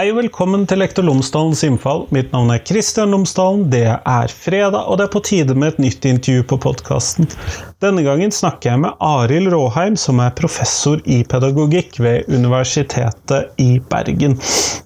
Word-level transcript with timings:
Hei 0.00 0.06
og 0.08 0.16
velkommen 0.16 0.62
til 0.64 0.78
Lektor 0.80 1.04
Lomsdalens 1.04 1.60
innfall. 1.66 2.06
Mitt 2.08 2.30
navn 2.32 2.48
er 2.54 2.62
Kristian 2.64 3.10
Lomsdalen. 3.12 3.66
Det 3.68 3.82
er 3.84 4.32
fredag, 4.32 4.86
og 4.88 4.96
det 4.96 5.04
er 5.04 5.10
på 5.12 5.20
tide 5.28 5.52
med 5.52 5.74
et 5.74 5.82
nytt 5.84 6.06
intervju 6.08 6.46
på 6.48 6.56
podkasten. 6.64 7.28
Denne 7.84 8.00
gangen 8.06 8.32
snakker 8.32 8.70
jeg 8.70 8.80
med 8.80 8.96
Arild 9.04 9.50
Råheim, 9.52 9.98
som 10.00 10.22
er 10.24 10.32
professor 10.38 11.02
i 11.04 11.18
pedagogikk 11.28 11.98
ved 12.00 12.32
Universitetet 12.32 13.60
i 13.60 13.74
Bergen. 13.92 14.38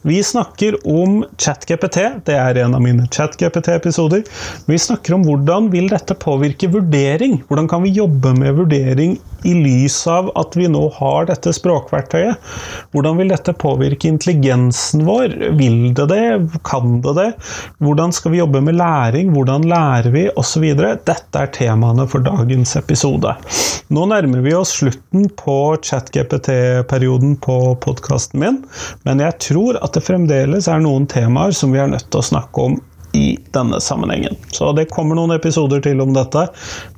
Vi 0.02 0.18
snakker 0.26 0.80
om 0.82 1.20
ChatGPT. 1.38 2.00
Det 2.26 2.34
er 2.34 2.58
en 2.64 2.74
av 2.74 2.82
mine 2.82 3.06
ChatGPT-episoder. 3.06 4.26
Vi 4.66 4.80
snakker 4.82 5.14
om 5.14 5.28
hvordan 5.28 5.70
vil 5.70 5.86
dette 5.94 6.18
påvirke 6.18 6.72
vurdering? 6.74 7.38
Hvordan 7.46 7.70
kan 7.70 7.86
vi 7.86 7.94
jobbe 8.00 8.34
med 8.40 8.58
vurdering 8.58 9.14
i 9.44 9.54
lys 9.56 9.96
av 10.10 10.30
at 10.40 10.56
vi 10.58 10.68
nå 10.70 10.82
har 10.96 11.28
dette 11.28 11.52
språkverktøyet? 11.54 12.40
Hvordan 12.94 13.20
vil 13.20 13.32
dette 13.32 13.54
påvirke 13.60 14.08
intelligensen 14.10 15.04
vår? 15.08 15.36
Vil 15.58 15.94
det 15.96 16.08
det? 16.12 16.24
Kan 16.66 17.00
det 17.04 17.16
det? 17.18 17.28
Hvordan 17.84 18.14
skal 18.14 18.34
vi 18.34 18.40
jobbe 18.40 18.62
med 18.64 18.78
læring? 18.80 19.32
Hvordan 19.34 19.68
lærer 19.70 20.10
vi? 20.14 20.26
Osv. 20.40 20.66
Dette 20.74 21.40
er 21.40 21.52
temaene 21.54 22.08
for 22.10 22.24
dagens 22.24 22.76
episode. 22.80 23.34
Nå 23.94 24.06
nærmer 24.10 24.40
vi 24.44 24.54
oss 24.56 24.72
slutten 24.78 25.28
på 25.38 25.58
chat-GPT-perioden 25.84 27.36
på 27.44 27.58
podkasten 27.84 28.40
min, 28.40 28.62
men 29.04 29.20
jeg 29.22 29.38
tror 29.44 29.78
at 29.84 29.96
det 29.96 30.04
fremdeles 30.06 30.68
er 30.70 30.82
noen 30.82 31.06
temaer 31.10 31.54
som 31.56 31.74
vi 31.74 31.82
er 31.82 31.92
nødt 31.92 32.08
til 32.08 32.22
å 32.22 32.28
snakke 32.32 32.68
om 32.68 32.80
i 33.14 33.38
denne 33.54 33.80
sammenhengen. 33.80 34.36
Så 34.50 34.72
det 34.72 34.88
kommer 34.90 35.18
noen 35.18 35.34
episoder 35.36 35.82
til 35.84 36.02
om 36.02 36.12
dette. 36.16 36.46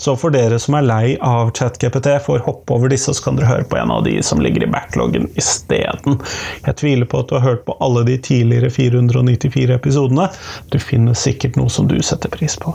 Så 0.02 0.16
for 0.18 0.34
dere 0.34 0.58
som 0.62 0.78
er 0.78 0.88
lei 0.88 1.04
av 1.20 1.52
ChatGPT, 1.56 2.08
får 2.26 2.44
hoppe 2.48 2.76
over 2.76 2.92
disse, 2.92 3.14
så 3.14 3.28
kan 3.28 3.38
dere 3.38 3.50
høre 3.50 3.68
på 3.68 3.78
en 3.80 3.92
av 3.92 4.04
de 4.06 4.16
som 4.24 4.40
ligger 4.42 4.64
i 4.66 4.70
backloggen 4.72 5.28
isteden. 5.36 6.20
Jeg 6.64 6.80
tviler 6.80 7.08
på 7.10 7.22
at 7.22 7.30
du 7.30 7.38
har 7.38 7.46
hørt 7.46 7.64
på 7.68 7.76
alle 7.84 8.06
de 8.08 8.18
tidligere 8.18 8.72
494 8.72 9.76
episodene. 9.76 10.28
Du 10.72 10.80
finner 10.82 11.16
sikkert 11.18 11.60
noe 11.60 11.72
som 11.72 11.88
du 11.90 11.98
setter 12.04 12.32
pris 12.32 12.56
på. 12.60 12.74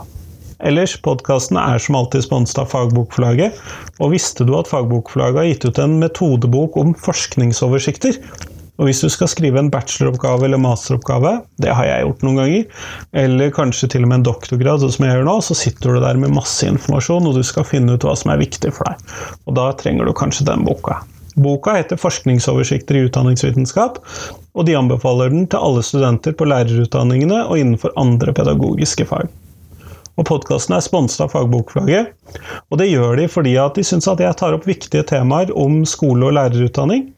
Ellers, 0.62 0.94
podkasten 1.02 1.58
er 1.58 1.80
som 1.82 1.96
alltid 1.98 2.22
sponset 2.22 2.60
av 2.62 2.68
Fagbokforlaget. 2.70 3.58
Og 3.98 4.12
visste 4.14 4.46
du 4.46 4.54
at 4.54 4.70
Fagbokforlaget 4.70 5.40
har 5.40 5.48
gitt 5.48 5.66
ut 5.66 5.80
en 5.82 5.98
metodebok 5.98 6.78
om 6.78 6.94
forskningsoversikter? 6.94 8.20
Og 8.82 8.88
hvis 8.88 8.98
du 9.04 9.06
skal 9.14 9.28
skrive 9.30 9.60
en 9.60 9.68
bacheloroppgave 9.70 10.48
eller 10.48 10.58
masteroppgave, 10.58 11.36
det 11.62 11.70
har 11.70 11.86
jeg 11.86 12.02
gjort 12.02 12.24
noen 12.26 12.40
ganger, 12.40 12.64
eller 13.22 13.52
kanskje 13.54 13.88
til 13.92 14.02
og 14.02 14.10
med 14.10 14.16
en 14.18 14.24
doktorgrad, 14.26 14.82
sånn 14.82 14.94
som 14.96 15.06
jeg 15.06 15.14
gjør 15.14 15.28
nå, 15.28 15.36
så 15.46 15.54
sitter 15.54 15.94
du 15.94 16.00
der 16.02 16.18
med 16.18 16.34
masse 16.34 16.66
informasjon, 16.66 17.28
og 17.30 17.38
du 17.38 17.46
skal 17.46 17.68
finne 17.68 17.94
ut 17.94 18.02
hva 18.02 18.16
som 18.18 18.32
er 18.34 18.42
viktig 18.42 18.72
for 18.74 18.90
deg. 18.90 19.12
Og 19.46 19.54
da 19.60 19.68
trenger 19.78 20.10
du 20.10 20.16
kanskje 20.18 20.48
den 20.50 20.66
boka. 20.66 20.98
Boka 21.38 21.76
heter 21.78 21.96
'Forskningsoversikter 21.96 22.98
i 22.98 23.04
utdanningsvitenskap', 23.06 24.02
og 24.52 24.66
de 24.66 24.74
anbefaler 24.74 25.30
den 25.30 25.46
til 25.46 25.62
alle 25.62 25.86
studenter 25.86 26.34
på 26.34 26.50
lærerutdanningene 26.50 27.46
og 27.46 27.62
innenfor 27.62 27.94
andre 27.96 28.34
pedagogiske 28.34 29.06
fag. 29.06 29.30
Og 30.18 30.26
Podkasten 30.26 30.74
er 30.76 30.84
sponset 30.84 31.22
av 31.24 31.30
Fagbokflagget, 31.32 32.10
og 32.68 32.78
det 32.82 32.90
gjør 32.90 33.16
de 33.16 33.30
fordi 33.32 33.56
at 33.56 33.78
de 33.78 33.84
syns 33.86 34.10
at 34.10 34.20
jeg 34.20 34.36
tar 34.36 34.52
opp 34.52 34.66
viktige 34.66 35.06
temaer 35.08 35.54
om 35.56 35.84
skole- 35.88 36.26
og 36.26 36.34
lærerutdanning. 36.36 37.12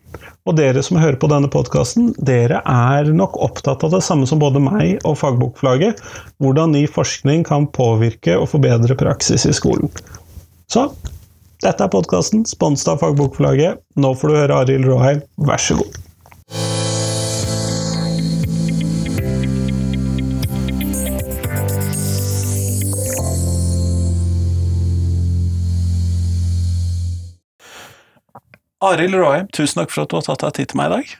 Og 0.45 0.59
dere 0.59 0.83
som 0.85 0.99
hører 1.01 1.17
på 1.17 1.29
denne 1.33 1.49
podkasten, 1.49 2.11
dere 2.21 2.59
er 2.69 3.09
nok 3.17 3.39
opptatt 3.41 3.85
av 3.87 3.95
det 3.95 4.03
samme 4.05 4.29
som 4.29 4.43
både 4.43 4.61
meg 4.61 4.99
og 5.09 5.17
fagbokflagget, 5.23 6.03
hvordan 6.45 6.77
ny 6.77 6.85
forskning 6.85 7.47
kan 7.49 7.65
påvirke 7.73 8.37
og 8.37 8.51
forbedre 8.53 8.97
praksis 9.01 9.49
i 9.49 9.57
skolen. 9.57 9.89
Så 10.69 10.91
dette 11.65 11.81
er 11.81 11.93
podkasten, 11.93 12.45
sponset 12.45 12.93
av 12.93 13.01
fagbokflagget. 13.01 13.81
Nå 13.97 14.13
får 14.21 14.29
du 14.29 14.41
høre 14.43 14.65
Arild 14.67 14.91
Råheim, 14.91 15.25
vær 15.49 15.65
så 15.65 15.81
god. 15.81 16.84
Arild 28.91 29.17
Råheim, 29.19 29.47
tusen 29.55 29.81
takk 29.81 29.93
for 29.95 30.05
at 30.05 30.13
du 30.13 30.19
har 30.19 30.27
tatt 30.27 30.45
deg 30.47 30.59
tid 30.59 30.73
til 30.73 30.81
meg 30.81 30.91
i 30.91 30.97
dag. 30.99 31.15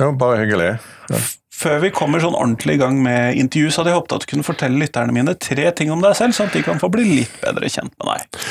Jo, 0.00 0.12
bare 0.18 0.40
hyggelig. 0.42 0.70
Ja. 1.10 1.24
Før 1.56 1.78
vi 1.80 1.90
kommer 1.94 2.20
sånn 2.20 2.36
ordentlig 2.36 2.76
i 2.76 2.80
gang 2.82 2.98
med 3.00 3.38
intervju, 3.40 3.70
så 3.72 3.80
hadde 3.80 3.94
jeg 3.94 4.00
håpet 4.02 4.14
at 4.16 4.24
du 4.24 4.28
kunne 4.28 4.44
fortelle 4.44 4.80
lytterne 4.80 5.14
mine 5.16 5.32
tre 5.40 5.70
ting 5.76 5.92
om 5.94 6.02
deg 6.04 6.16
selv, 6.18 6.36
sånn 6.36 6.50
at 6.50 6.56
de 6.58 6.64
kan 6.66 6.80
få 6.82 6.90
bli 6.92 7.06
litt 7.22 7.38
bedre 7.40 7.70
kjent 7.72 7.94
med 7.96 8.10
deg. 8.10 8.42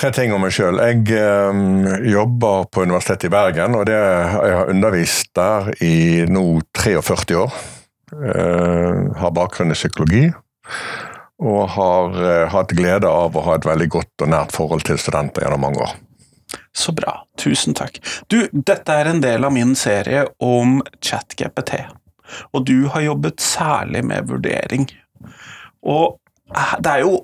Tre 0.00 0.10
ting 0.16 0.34
om 0.34 0.42
meg 0.42 0.54
sjøl. 0.54 0.80
Jeg 0.82 1.04
um, 1.52 1.86
jobber 2.08 2.66
på 2.72 2.82
Universitetet 2.86 3.28
i 3.28 3.32
Bergen, 3.34 3.78
og 3.78 3.86
det, 3.86 3.98
jeg 3.98 4.58
har 4.58 4.72
undervist 4.72 5.30
der 5.38 5.70
i 5.86 5.94
nå 6.30 6.44
43 6.78 7.38
år. 7.38 7.58
Uh, 8.10 9.10
har 9.20 9.34
bakgrunn 9.36 9.70
i 9.70 9.78
psykologi. 9.78 10.26
Og 11.40 11.62
har 11.76 12.16
uh, 12.18 12.50
hatt 12.50 12.74
glede 12.74 13.10
av 13.10 13.38
å 13.38 13.46
ha 13.46 13.58
et 13.58 13.70
veldig 13.70 13.90
godt 13.92 14.26
og 14.26 14.34
nært 14.34 14.54
forhold 14.56 14.82
til 14.88 14.98
studenter 14.98 15.46
gjennom 15.46 15.68
mange 15.68 15.84
år. 15.86 15.98
Så 16.76 16.92
bra. 16.96 17.14
Tusen 17.40 17.74
takk. 17.78 17.98
Du, 18.30 18.42
dette 18.52 18.94
er 18.94 19.10
en 19.10 19.22
del 19.22 19.46
av 19.46 19.54
min 19.54 19.74
serie 19.78 20.26
om 20.42 20.80
ChatGPT, 21.02 21.76
og 22.54 22.66
du 22.68 22.88
har 22.94 23.06
jobbet 23.06 23.42
særlig 23.42 24.04
med 24.06 24.30
vurdering. 24.30 24.88
Og 25.82 26.18
det 26.78 26.96
er 26.96 27.04
jo 27.04 27.20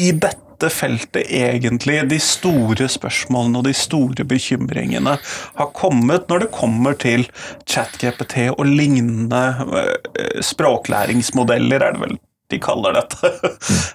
i 0.00 0.10
dette 0.10 0.70
feltet 0.72 1.28
egentlig 1.28 2.00
de 2.10 2.18
store 2.22 2.86
spørsmålene 2.90 3.60
og 3.60 3.66
de 3.66 3.74
store 3.76 4.26
bekymringene 4.26 5.16
har 5.58 5.72
kommet 5.76 6.30
når 6.30 6.44
det 6.44 6.54
kommer 6.54 6.96
til 6.98 7.26
ChatGPT 7.66 8.48
og 8.54 8.64
lignende 8.66 9.42
eh, 9.82 10.40
språklæringsmodeller, 10.42 11.82
er 11.82 11.96
det 11.96 12.02
vel 12.06 12.16
de 12.52 12.60
kaller 12.62 13.00
dette. 13.00 13.32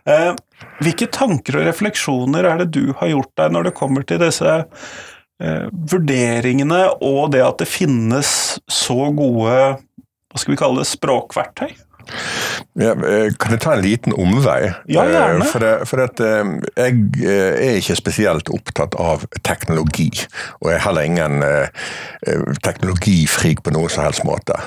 Eh, 0.10 0.32
hvilke 0.82 1.06
tanker 1.14 1.60
og 1.60 1.68
refleksjoner 1.68 2.48
er 2.48 2.62
det 2.62 2.72
du 2.74 2.96
har 2.98 3.12
gjort 3.12 3.30
deg 3.38 3.52
når 3.54 3.68
det 3.68 3.74
kommer 3.78 4.06
til 4.08 4.18
disse 4.24 4.54
eh, 4.56 5.68
vurderingene 5.70 6.80
og 7.06 7.36
det 7.36 7.44
at 7.46 7.60
det 7.62 7.68
finnes 7.70 8.32
så 8.66 8.98
gode 9.14 9.54
hva 9.78 10.42
skal 10.42 10.56
vi 10.56 10.58
kalle 10.58 10.82
det, 10.82 10.90
språkverktøy? 10.90 11.76
Ja, 12.80 12.96
eh, 12.96 13.30
kan 13.38 13.54
jeg 13.54 13.62
ta 13.62 13.76
en 13.76 13.86
liten 13.86 14.18
omvei? 14.18 14.72
Ja, 14.90 15.06
gjerne. 15.06 15.46
For, 15.52 15.62
det, 15.62 15.74
for 15.92 16.02
det, 16.02 16.30
jeg 16.80 17.38
er 17.38 17.78
ikke 17.78 18.00
spesielt 18.00 18.50
opptatt 18.56 18.98
av 18.98 19.28
teknologi. 19.46 20.10
Og 20.64 20.72
jeg 20.72 20.80
er 20.80 20.86
heller 20.88 21.10
ingen 21.12 21.44
teknologifrik 22.66 23.62
på 23.66 23.78
noen 23.78 23.94
som 23.94 24.08
helst 24.08 24.26
måte. 24.26 24.58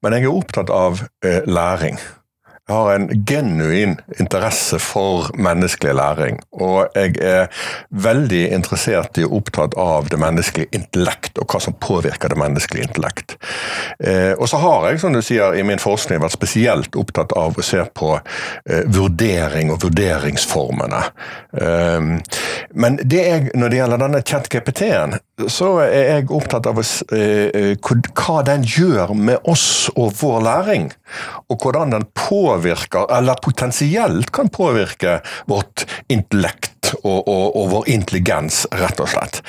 Men 0.00 0.16
jeg 0.16 0.30
er 0.30 0.38
opptatt 0.38 0.72
av 0.72 1.04
læring. 1.44 2.00
Jeg 2.66 2.74
har 2.74 2.96
en 2.96 3.24
genuin 3.24 3.92
interesse 4.18 4.80
for 4.82 5.28
menneskelig 5.38 5.92
læring. 5.94 6.40
Og 6.58 6.88
jeg 6.98 7.12
er 7.22 7.44
veldig 7.94 8.40
interessert 8.56 9.20
i 9.20 9.22
og 9.22 9.36
opptatt 9.38 9.76
av 9.78 10.08
det 10.10 10.18
menneskelige 10.18 10.74
intellekt, 10.74 11.38
og 11.38 11.46
hva 11.46 11.60
som 11.62 11.76
påvirker 11.78 12.32
det 12.32 12.38
menneskelige 12.42 12.88
intellekt. 12.88 13.36
Eh, 14.02 14.32
og 14.34 14.50
så 14.50 14.58
har 14.58 14.88
jeg, 14.88 14.98
som 14.98 15.14
du 15.14 15.20
sier, 15.22 15.54
i 15.54 15.62
min 15.62 15.78
forskning 15.78 16.18
vært 16.24 16.34
spesielt 16.34 16.98
opptatt 16.98 17.36
av 17.38 17.54
å 17.54 17.66
se 17.68 17.84
på 17.86 18.16
eh, 18.18 18.82
vurdering 18.90 19.70
og 19.70 19.84
vurderingsformene. 19.86 21.04
Eh, 21.62 22.10
men 22.74 22.98
det 22.98 23.22
er, 23.28 23.48
når 23.54 23.70
det 23.70 23.80
gjelder 23.80 24.02
denne 24.02 24.24
chat-GPT-en, 24.26 25.18
så 25.52 25.70
er 25.84 26.10
jeg 26.16 26.28
opptatt 26.34 26.66
av 26.66 26.82
eh, 26.82 27.78
hva 27.78 28.42
den 28.50 28.66
gjør 28.66 29.14
med 29.14 29.46
oss 29.46 29.86
og 29.94 30.16
vår 30.18 30.42
læring. 30.50 30.90
Og 31.46 31.62
hvordan 31.62 31.94
den 31.94 32.10
påvirker 32.16 32.55
påvirker, 32.56 33.06
eller 33.18 33.34
potensielt 33.34 34.30
kan 34.32 34.48
påvirke, 34.48 35.20
vårt 35.46 35.86
intellekt 36.08 36.75
og, 37.02 37.28
og, 37.28 37.44
og, 37.56 37.68
vår 37.72 37.88
intelligens, 37.92 38.64
rett 38.74 39.00
og 39.02 39.10
slett. 39.10 39.40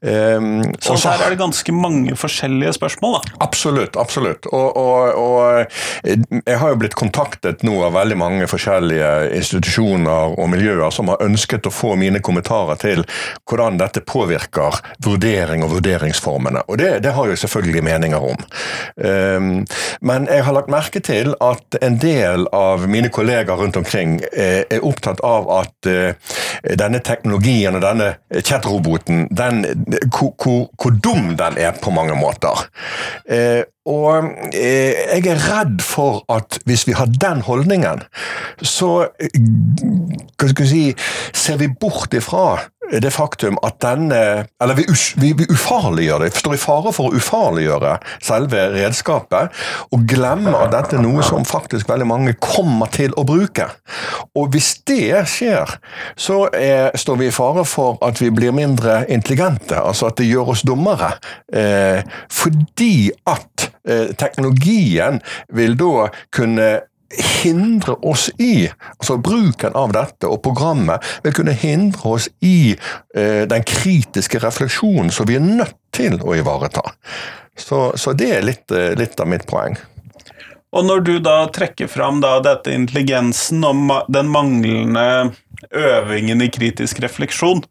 Um, 0.00 0.62
så 0.78 0.94
også, 0.94 1.12
her 1.12 1.26
er 1.26 1.34
det 1.34 1.40
ganske 1.40 1.74
mange 1.74 2.16
forskjellige 2.18 2.74
spørsmål, 2.78 3.18
da? 3.18 3.36
Absolutt. 3.46 3.96
absolutt. 3.96 4.48
Og, 4.52 4.76
og, 4.76 5.66
jeg 6.04 6.58
har 6.60 6.72
jo 6.72 6.80
blitt 6.80 6.96
kontaktet 6.98 7.64
nå 7.66 7.76
av 7.86 7.96
veldig 7.96 8.18
mange 8.18 8.48
forskjellige 8.50 9.10
institusjoner 9.38 10.38
og 10.38 10.50
miljøer 10.52 10.92
som 10.94 11.10
har 11.12 11.22
ønsket 11.24 11.68
å 11.68 11.74
få 11.74 11.94
mine 12.00 12.22
kommentarer 12.24 12.78
til 12.80 13.04
hvordan 13.48 13.78
dette 13.80 14.02
påvirker 14.06 14.80
vurdering 15.04 15.64
og 15.66 15.74
vurderingsformene. 15.76 16.64
Og 16.68 16.80
det, 16.80 16.92
det 17.04 17.14
har 17.16 17.30
jeg 17.30 17.42
selvfølgelig 17.44 17.84
meninger 17.88 18.28
om. 18.32 18.46
Um, 18.96 19.50
men 20.00 20.28
jeg 20.30 20.44
har 20.46 20.56
lagt 20.56 20.72
merke 20.72 21.02
til 21.04 21.34
at 21.44 21.78
en 21.82 21.98
del 22.02 22.46
av 22.54 22.86
mine 22.90 23.10
kollegaer 23.14 23.58
rundt 23.60 23.78
omkring 23.80 24.18
er, 24.32 24.64
er 24.70 24.84
opptatt 24.84 25.22
av 25.26 25.48
at 25.60 25.90
uh, 25.90 26.36
denne 26.76 27.00
teknologien 27.04 27.78
og 27.78 27.82
denne 27.84 28.12
chatroboten, 28.44 29.26
den, 29.30 29.64
hvor, 30.12 30.34
hvor, 30.36 30.68
hvor, 30.76 30.94
dum 31.04 31.34
den 31.38 31.58
er 31.58 31.76
på 31.82 31.92
mange 31.94 32.16
måter. 32.18 32.66
Eh, 33.30 33.62
og 33.88 34.28
eh, 34.52 34.92
jeg 35.16 35.26
er 35.32 35.44
redd 35.48 35.80
for 35.84 36.24
at 36.32 36.58
hvis 36.68 36.84
vi 36.88 36.96
har 36.98 37.08
den 37.08 37.40
holdningen, 37.46 38.04
så 38.60 38.90
hva 39.08 40.50
skal 40.50 40.64
vi 40.64 40.68
si, 40.68 40.82
ser 41.32 41.60
vi 41.62 41.70
bort 41.72 42.14
ifra 42.16 42.58
det 42.90 43.10
faktum 43.12 43.58
at 43.66 43.78
denne 43.82 44.20
Eller 44.62 44.78
vi, 44.78 44.84
vi, 45.20 45.32
vi 45.36 45.46
ufarliggjør 45.52 46.24
det, 46.24 46.32
står 46.36 46.56
i 46.56 46.60
fare 46.60 46.92
for 46.94 47.08
å 47.08 47.18
ufarliggjøre 47.18 47.94
selve 48.24 48.64
redskapet, 48.74 49.54
og 49.94 50.06
glemme 50.08 50.54
at 50.56 50.72
dette 50.72 50.98
er 50.98 51.04
noe 51.04 51.22
som 51.26 51.46
faktisk 51.46 51.88
veldig 51.90 52.08
mange 52.08 52.34
kommer 52.42 52.90
til 52.94 53.14
å 53.18 53.24
bruke. 53.28 53.68
Og 54.38 54.50
hvis 54.54 54.72
det 54.88 55.24
skjer, 55.30 55.76
så 56.18 56.40
er, 56.56 56.90
står 56.98 57.20
vi 57.22 57.30
i 57.30 57.34
fare 57.34 57.64
for 57.68 57.98
at 58.04 58.20
vi 58.22 58.30
blir 58.34 58.54
mindre 58.56 59.02
intelligente, 59.12 59.78
altså 59.78 60.10
at 60.10 60.18
det 60.20 60.28
gjør 60.28 60.54
oss 60.54 60.64
dummere. 60.66 61.14
Eh, 61.52 62.02
fordi 62.32 63.10
at 63.28 63.68
eh, 63.88 64.14
teknologien 64.18 65.20
vil 65.54 65.78
da 65.78 66.08
kunne 66.34 66.70
hindre 67.16 67.94
oss 68.04 68.28
i 68.38 68.68
altså 68.68 69.16
Bruken 69.16 69.76
av 69.78 69.92
dette 69.96 70.28
og 70.28 70.42
programmet 70.44 71.04
vil 71.24 71.34
kunne 71.36 71.56
hindre 71.56 72.14
oss 72.18 72.28
i 72.44 72.74
eh, 72.74 73.44
den 73.48 73.64
kritiske 73.64 74.40
refleksjonen 74.44 75.12
som 75.14 75.28
vi 75.28 75.38
er 75.38 75.44
nødt 75.46 75.76
til 75.96 76.18
å 76.20 76.36
ivareta. 76.36 76.84
Så, 77.58 77.92
så 77.96 78.12
det 78.12 78.28
er 78.36 78.44
litt, 78.46 78.66
eh, 78.70 78.92
litt, 78.98 79.18
av 79.20 79.30
mitt 79.30 79.46
poeng. 79.48 79.78
Og 80.76 80.84
når 80.84 81.00
du 81.06 81.14
da 81.24 81.38
trekker 81.48 81.88
fram 81.88 82.20
da 82.20 82.36
dette 82.44 82.74
intelligensen 82.76 83.64
og 83.64 84.12
den 84.12 84.28
manglende 84.28 85.06
øvingen 85.74 86.42
i 86.42 86.48
kritisk 86.52 87.00
refleksjon. 87.02 87.62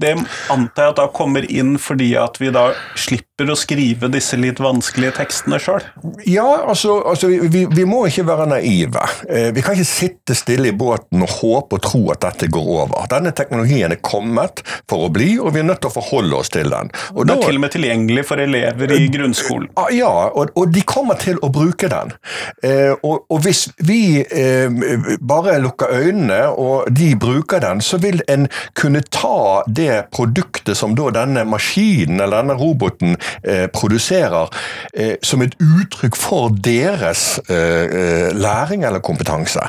Det 0.00 0.14
antar 0.52 0.88
jeg 0.88 0.94
at 0.94 1.00
da 1.00 1.06
kommer 1.12 1.46
inn 1.50 1.76
fordi 1.80 2.12
at 2.18 2.38
vi 2.40 2.50
da 2.54 2.70
slipper 2.98 3.52
å 3.52 3.56
skrive 3.58 4.08
disse 4.12 4.38
litt 4.40 4.60
vanskelige 4.62 5.16
tekstene 5.18 5.58
sjøl? 5.60 5.84
Ja, 6.28 6.46
altså, 6.68 6.98
altså 7.04 7.28
vi, 7.28 7.66
vi, 7.68 7.84
må 7.88 8.06
ikke 8.08 8.26
være 8.28 8.48
naive. 8.50 9.04
Eh, 9.28 9.50
vi 9.56 9.64
kan 9.64 9.76
ikke 9.76 9.88
sitte 9.88 10.36
stille 10.38 10.72
i 10.72 10.76
båten 10.76 11.24
og 11.24 11.34
håpe 11.38 11.78
og 11.78 11.84
tro 11.84 12.02
at 12.14 12.24
dette 12.24 12.48
går 12.52 12.70
over. 12.86 13.08
Denne 13.12 13.34
teknologien 13.36 13.92
er 13.92 14.00
kommet 14.00 14.64
for 14.88 15.06
å 15.06 15.12
bli, 15.12 15.34
og 15.40 15.52
vi 15.54 15.62
er 15.62 15.68
nødt 15.68 15.82
til 15.84 15.92
å 15.92 15.96
forholde 15.98 16.40
oss 16.40 16.52
til 16.54 16.72
den. 16.72 16.92
Og 17.14 17.26
den 17.26 17.36
er 17.36 17.42
da, 17.42 17.48
til 17.50 17.60
og 17.60 17.64
med 17.66 17.74
tilgjengelig 17.76 18.26
for 18.30 18.42
elever 18.42 18.96
i 18.96 19.10
grunnskolen? 19.12 19.68
Ah, 19.76 19.92
ja, 19.94 20.10
og, 20.32 20.54
og 20.56 20.72
de 20.72 20.84
kommer 20.88 21.20
til 21.20 21.40
å 21.44 21.52
bruke 21.52 21.90
den. 21.92 22.16
Eh, 22.64 22.94
og, 22.96 23.26
og 23.28 23.44
hvis 23.44 23.66
vi 23.84 24.22
eh, 24.24 24.72
bare 25.20 25.58
lukker 25.60 25.92
øynene, 25.92 26.42
og 26.56 26.88
de 26.96 27.12
bruker 27.14 27.25
bruker 27.26 27.62
den, 27.62 27.82
så 27.82 27.98
vil 28.02 28.22
en 28.30 28.46
kunne 28.78 29.02
ta 29.10 29.62
det 29.66 30.06
produktet 30.14 30.78
som 30.78 30.94
da 30.96 31.10
denne 31.14 31.44
maskinen 31.48 32.20
eller 32.20 32.42
denne 32.42 32.56
roboten 32.58 33.16
eh, 33.42 33.66
produserer, 33.72 34.50
eh, 34.94 35.14
som 35.26 35.42
et 35.44 35.56
uttrykk 35.62 36.16
for 36.18 36.54
deres 36.64 37.38
eh, 37.50 37.84
eh, 37.86 38.30
læring 38.36 38.84
eller 38.86 39.02
kompetanse. 39.04 39.62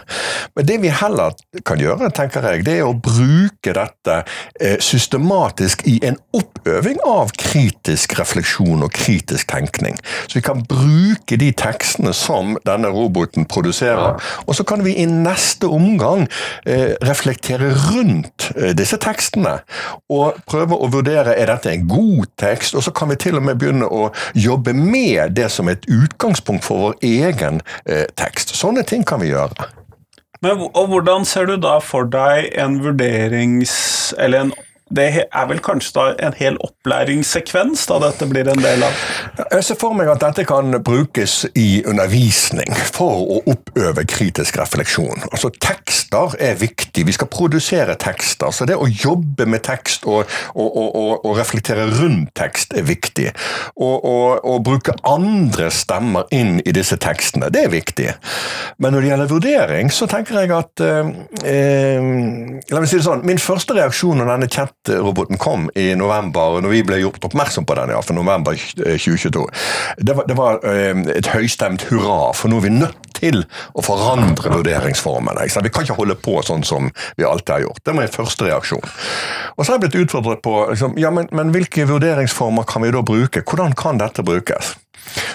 Men 0.55 0.67
det 0.69 0.79
vi 0.83 0.93
heller 0.93 1.35
kan 1.65 1.81
gjøre, 1.81 2.11
tenker 2.15 2.45
jeg, 2.51 2.65
det 2.67 2.77
er 2.79 2.87
å 2.87 2.95
bruke 2.95 3.73
dette 3.75 4.19
eh, 4.61 4.77
systematisk 4.83 5.85
i 5.89 5.97
en 6.07 6.19
oppøving 6.37 7.01
av 7.07 7.33
kritisk 7.37 8.17
refleksjon 8.19 8.85
og 8.85 8.93
kritisk 8.95 9.49
tenkning. 9.51 9.97
Så 10.27 10.39
vi 10.39 10.45
kan 10.45 10.63
bruke 10.67 11.39
de 11.39 11.51
tekstene 11.57 12.13
som 12.15 12.55
denne 12.67 12.91
roboten 12.93 13.47
produserer, 13.49 14.17
og 14.45 14.57
så 14.57 14.65
kan 14.67 14.83
vi 14.85 14.97
i 15.01 15.07
neste 15.09 15.69
omgang 15.71 16.27
eh, 16.65 16.93
reflektere 17.05 17.46
reflektere 17.47 17.73
rundt 17.93 18.51
eh, 18.55 18.75
disse 18.75 18.97
tekstene. 18.97 19.61
Og 20.09 20.35
prøve 20.47 20.75
å 20.75 20.89
vurdere 20.91 21.35
er 21.35 21.47
dette 21.47 21.71
en 21.71 21.87
god 21.87 22.27
tekst, 22.37 22.75
og 22.75 22.83
så 22.83 22.91
kan 22.91 23.09
vi 23.09 23.15
til 23.15 23.37
og 23.37 23.43
med 23.43 23.57
begynne 23.57 23.87
å 23.87 24.11
jobbe 24.35 24.73
med 24.73 25.35
det 25.35 25.49
som 25.51 25.67
et 25.69 25.85
utgangspunkt 25.87 26.63
for 26.65 26.77
vår 26.77 26.95
egen 27.01 27.61
eh, 27.85 28.05
tekst. 28.15 28.55
Sånne 28.55 28.83
ting 28.83 29.03
kan 29.03 29.21
vi 29.21 29.31
gjøre. 29.31 29.71
Men, 30.41 30.67
og 30.69 30.87
Hvordan 30.91 31.25
ser 31.25 31.47
du 31.47 31.57
da 31.57 31.79
for 31.81 32.05
deg 32.05 32.51
en 32.57 32.81
vurderings... 32.83 34.13
eller 34.17 34.45
en 34.45 34.51
det 34.89 35.07
er 35.25 35.47
vel 35.49 35.59
kanskje 35.63 36.13
en 36.23 36.35
hel 36.37 36.57
opplæringssekvens 36.63 37.85
da 37.89 37.99
dette 38.05 38.27
blir 38.29 38.47
en 38.51 38.61
del 38.61 38.85
av? 38.85 39.01
Jeg 39.51 39.65
ser 39.67 39.79
for 39.79 39.97
meg 39.97 40.09
at 40.11 40.23
dette 40.23 40.45
kan 40.47 40.77
brukes 40.83 41.41
i 41.57 41.83
undervisning 41.87 42.71
for 42.95 43.25
å 43.37 43.39
oppøve 43.51 44.05
kritisk 44.07 44.59
refleksjon. 44.61 45.27
Altså 45.31 45.51
Tekster 45.57 46.37
er 46.39 46.55
viktig, 46.59 47.03
vi 47.07 47.15
skal 47.15 47.29
produsere 47.31 47.97
tekster. 47.99 48.53
Så 48.55 48.67
det 48.69 48.77
å 48.77 48.87
jobbe 48.87 49.47
med 49.49 49.65
tekst 49.67 50.07
og, 50.07 50.29
og, 50.55 50.77
og, 50.77 51.25
og 51.25 51.37
reflektere 51.39 51.87
rundt 51.99 52.31
tekst 52.37 52.75
er 52.77 52.87
viktig. 52.87 53.31
Og, 53.83 54.63
bruke 54.67 54.95
andre 55.07 55.69
stemmer 55.71 56.27
inn 56.33 56.57
i 56.65 56.73
disse 56.75 56.97
tekstene, 56.99 57.51
det 57.53 57.67
er 57.67 57.71
viktig. 57.71 58.07
Men 58.81 58.95
når 58.95 59.03
det 59.03 59.11
gjelder 59.11 59.31
vurdering, 59.31 59.91
så 59.93 60.07
tenker 60.09 60.41
jeg 60.41 60.51
at 60.55 60.83
eh, 60.83 61.11
eh, 61.47 62.09
La 62.71 62.81
meg 62.81 62.89
si 62.89 62.97
det 62.97 63.05
sånn, 63.05 63.23
min 63.27 63.39
første 63.41 63.75
reaksjon 63.77 64.19
når 64.19 64.31
denne 64.33 64.49
chat 64.51 64.76
roboten 64.89 65.39
kom 65.41 65.67
i 65.75 65.89
november, 65.99 66.61
når 66.63 66.73
vi 66.73 66.83
ble 66.87 67.01
gjort 67.01 67.27
oppmerksom 67.29 67.67
på 67.67 67.77
den, 67.79 67.93
ja, 67.95 68.01
for 68.05 68.17
november 68.17 68.57
2022, 68.77 69.45
det 69.97 70.15
var, 70.17 70.29
det 70.29 70.37
var 70.37 70.63
eh, 70.67 71.03
et 71.17 71.31
høystemt 71.33 71.87
hurra, 71.91 72.33
for 72.37 72.51
nå 72.51 72.61
er 72.61 72.67
vi 72.67 72.73
nødt 72.77 73.11
til 73.17 73.43
å 73.73 73.83
forandre 73.85 74.51
vurderingsformene. 74.53 75.47
Vi 75.47 75.73
kan 75.73 75.87
ikke 75.87 75.97
holde 75.97 76.17
på 76.21 76.37
sånn 76.45 76.65
som 76.67 76.91
vi 77.17 77.25
alltid 77.25 77.55
har 77.55 77.65
gjort. 77.67 77.83
Det 77.83 77.93
var 77.93 78.01
min 78.01 78.13
første 78.13 78.49
reaksjon. 78.49 78.89
Og 79.55 79.63
så 79.63 79.71
har 79.71 79.77
jeg 79.77 79.87
blitt 79.87 80.01
utfordret 80.05 80.43
på 80.45 80.57
liksom, 80.71 80.97
ja, 81.01 81.11
men, 81.13 81.29
men 81.35 81.53
hvilke 81.55 81.87
vurderingsformer 81.89 82.67
kan 82.69 82.85
vi 82.85 82.93
da 82.93 83.01
bruke? 83.05 83.45
Hvordan 83.47 83.73
kan 83.77 84.01
dette 84.01 84.25
brukes? 84.25 84.75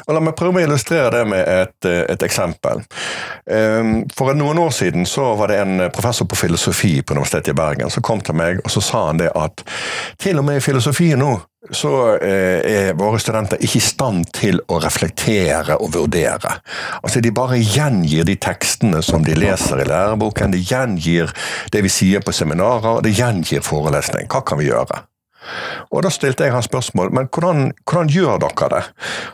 Og 0.06 0.14
La 0.14 0.22
meg 0.22 0.36
prøve 0.38 0.60
å 0.60 0.66
illustrere 0.66 1.12
det 1.14 1.24
med 1.30 1.46
et, 1.46 1.90
et, 1.90 2.22
eksempel. 2.22 2.82
Ehm, 3.50 3.94
for 4.14 4.34
noen 4.38 4.60
år 4.62 4.74
siden 4.74 5.06
så 5.08 5.32
var 5.38 5.52
det 5.52 5.60
en 5.62 5.86
professor 5.94 6.28
på 6.28 6.38
filosofi 6.38 6.94
på 7.02 7.16
Universitetet 7.16 7.52
i 7.54 7.58
Bergen 7.58 7.90
som 7.90 8.04
kom 8.04 8.20
til 8.24 8.38
meg 8.38 8.62
og 8.62 8.70
så 8.72 8.82
sa 8.84 9.06
han 9.08 9.22
det 9.22 9.32
at 9.38 9.64
til 10.22 10.38
og 10.40 10.46
med 10.46 10.60
i 10.60 10.64
filosofien 10.64 11.20
nå 11.22 11.34
så 11.70 12.16
eh, 12.16 12.88
er 12.88 12.96
våre 12.98 13.20
studenter 13.22 13.60
ikke 13.62 13.78
i 13.78 13.84
stand 13.86 14.26
til 14.34 14.58
å 14.66 14.80
reflektere 14.82 15.76
og 15.78 15.92
vurdere. 15.94 16.56
Altså 17.02 17.22
De 17.22 17.30
bare 17.34 17.60
gjengir 17.60 18.26
de 18.26 18.34
tekstene 18.34 19.02
som 19.06 19.22
de 19.22 19.36
leser 19.38 19.84
i 19.84 19.86
læreboken, 19.86 20.56
de 20.56 20.58
gjengir 20.58 21.30
det 21.72 21.84
vi 21.86 21.92
sier 21.92 22.24
på 22.24 22.34
seminarer, 22.34 23.00
de 23.06 23.14
gjengir 23.14 23.62
forelesning. 23.62 24.26
Hva 24.32 24.42
kan 24.46 24.58
vi 24.58 24.72
gjøre? 24.72 25.04
Og 25.90 26.02
Da 26.02 26.10
stilte 26.10 26.46
jeg 26.46 26.54
han 26.54 26.64
spørsmål 26.64 27.12
men 27.12 27.28
hvordan, 27.28 27.72
hvordan 27.84 28.10
gjør 28.12 28.38
dere 28.42 28.68
det? 28.72 28.82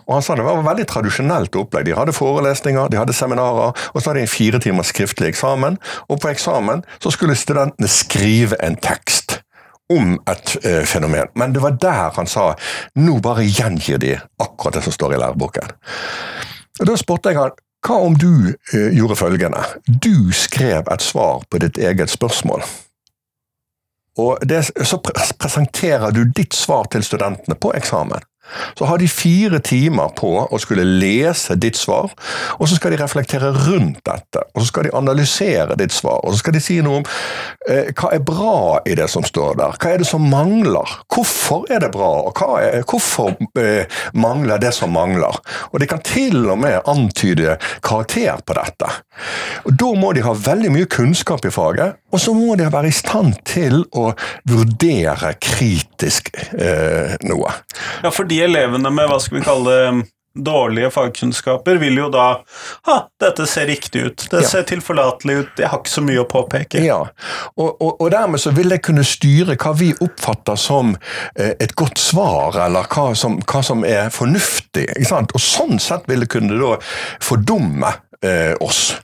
Og 0.06 0.14
Han 0.14 0.22
sa 0.22 0.34
det 0.34 0.46
var 0.46 0.62
veldig 0.64 0.86
tradisjonelt 0.88 1.56
opplegg. 1.56 1.86
De 1.86 1.96
hadde 1.96 2.16
forelesninger, 2.16 2.88
de 2.88 3.00
hadde 3.00 3.16
seminarer, 3.16 3.72
og 3.94 4.00
så 4.00 4.10
hadde 4.10 4.22
de 4.22 4.26
en 4.26 4.36
fire 4.36 4.58
timers 4.58 4.92
skriftlig 4.92 5.28
eksamen. 5.32 5.78
Og 6.08 6.20
på 6.20 6.32
eksamen 6.32 6.84
så 6.98 7.12
skulle 7.14 7.36
studentene 7.36 7.88
skrive 7.88 8.58
en 8.64 8.76
tekst 8.76 9.40
om 9.92 10.18
et 10.28 10.56
eh, 10.64 10.82
fenomen. 10.84 11.30
Men 11.34 11.54
det 11.54 11.62
var 11.64 11.78
der 11.80 12.10
han 12.16 12.28
sa 12.28 12.50
nå 12.96 13.18
bare 13.24 13.46
gjengir 13.46 14.00
de 14.02 14.16
akkurat 14.40 14.78
det 14.78 14.84
som 14.84 14.92
står 14.92 15.16
i 15.16 15.22
læreboken. 15.22 15.72
Og 16.80 16.86
Da 16.86 16.96
spurte 16.96 17.32
jeg 17.32 17.40
han 17.40 17.56
hva 17.86 18.00
om 18.02 18.16
du 18.18 18.54
eh, 18.74 18.90
gjorde 18.96 19.16
følgende? 19.16 19.62
Du 19.86 20.32
skrev 20.34 20.88
et 20.90 21.04
svar 21.04 21.44
på 21.50 21.60
ditt 21.62 21.78
eget 21.78 22.10
spørsmål. 22.10 22.64
Og 24.18 24.38
det, 24.42 24.64
Så 24.84 24.98
presenterer 25.38 26.10
du 26.10 26.24
ditt 26.24 26.54
svar 26.54 26.90
til 26.90 27.04
studentene 27.06 27.54
på 27.54 27.72
eksamen. 27.78 28.24
Så 28.78 28.88
har 28.88 28.98
de 28.98 29.08
fire 29.10 29.60
timer 29.64 30.12
på 30.18 30.32
å 30.44 30.60
skulle 30.60 30.86
lese 30.86 31.56
ditt 31.60 31.76
svar, 31.78 32.12
og 32.58 32.68
så 32.68 32.78
skal 32.78 32.94
de 32.94 33.00
reflektere 33.02 33.52
rundt 33.52 34.00
dette. 34.06 34.44
Og 34.54 34.62
så 34.62 34.68
skal 34.70 34.88
de 34.88 34.94
analysere 34.96 35.76
ditt 35.78 35.94
svar, 35.94 36.20
og 36.24 36.34
så 36.34 36.42
skal 36.42 36.56
de 36.56 36.62
si 36.62 36.78
noe 36.84 37.02
om 37.02 37.08
eh, 37.68 37.90
hva 37.98 38.12
er 38.14 38.24
bra 38.24 38.58
i 38.88 38.96
det 38.98 39.08
som 39.12 39.26
står 39.26 39.58
der. 39.60 39.76
Hva 39.78 39.94
er 39.94 40.02
det 40.02 40.08
som 40.08 40.24
mangler? 40.30 40.96
Hvorfor 41.12 41.66
er 41.72 41.82
det 41.84 41.92
bra, 41.94 42.10
og 42.28 42.42
er, 42.58 42.82
hvorfor 42.88 43.34
eh, 43.60 44.00
mangler 44.18 44.60
det 44.62 44.72
som 44.76 44.92
mangler? 44.94 45.38
Og 45.72 45.82
de 45.82 45.90
kan 45.90 46.02
til 46.04 46.48
og 46.48 46.58
med 46.62 46.80
antyde 46.88 47.58
karakter 47.84 48.40
på 48.46 48.56
dette. 48.58 48.92
Og 49.66 49.74
Da 49.78 49.92
må 49.98 50.12
de 50.14 50.22
ha 50.24 50.32
veldig 50.34 50.70
mye 50.74 50.88
kunnskap 50.90 51.44
i 51.46 51.52
faget, 51.52 51.98
og 52.12 52.20
så 52.22 52.32
må 52.36 52.54
de 52.58 52.66
være 52.72 52.90
i 52.90 52.94
stand 52.94 53.36
til 53.48 53.82
å 53.96 54.10
vurdere 54.48 55.34
kritisk 55.42 56.30
eh, 56.54 57.14
noe. 57.28 57.52
Ja, 58.04 58.12
fordi 58.14 58.37
elevene 58.44 58.90
med 58.94 59.10
hva 59.10 59.18
skal 59.22 59.38
vi 59.38 59.44
kalle 59.46 59.74
det, 59.74 59.90
dårlige 60.38 60.90
fagkunnskaper 60.90 61.76
vil 61.76 61.98
jo 61.98 62.08
da 62.12 62.26
Ha, 62.86 62.96
dette 63.20 63.46
ser 63.46 63.66
riktig 63.66 64.00
ut. 64.00 64.26
Det 64.30 64.42
ja. 64.42 64.48
ser 64.48 64.62
tilforlatelig 64.68 65.34
ut. 65.34 65.48
Jeg 65.58 65.68
har 65.68 65.80
ikke 65.80 65.92
så 65.92 66.02
mye 66.04 66.22
å 66.22 66.26
påpeke. 66.28 66.80
Ja, 66.84 67.00
og, 67.56 67.68
og, 67.82 68.00
og 68.00 68.10
dermed 68.12 68.40
så 68.40 68.52
vil 68.56 68.70
det 68.72 68.80
kunne 68.86 69.04
styre 69.06 69.58
hva 69.60 69.74
vi 69.76 69.90
oppfatter 70.04 70.56
som 70.60 70.94
eh, 71.34 71.54
et 71.58 71.74
godt 71.76 72.00
svar, 72.00 72.56
eller 72.64 72.88
hva 72.88 73.10
som, 73.18 73.38
hva 73.42 73.62
som 73.66 73.84
er 73.88 74.12
fornuftig. 74.14 74.86
Og 75.10 75.40
sånn 75.42 75.82
sett 75.82 76.08
vil 76.08 76.24
det 76.24 76.30
kunne 76.32 76.56
da 76.60 76.76
fordumme 77.24 77.92
eh, 78.24 78.54
oss. 78.64 78.94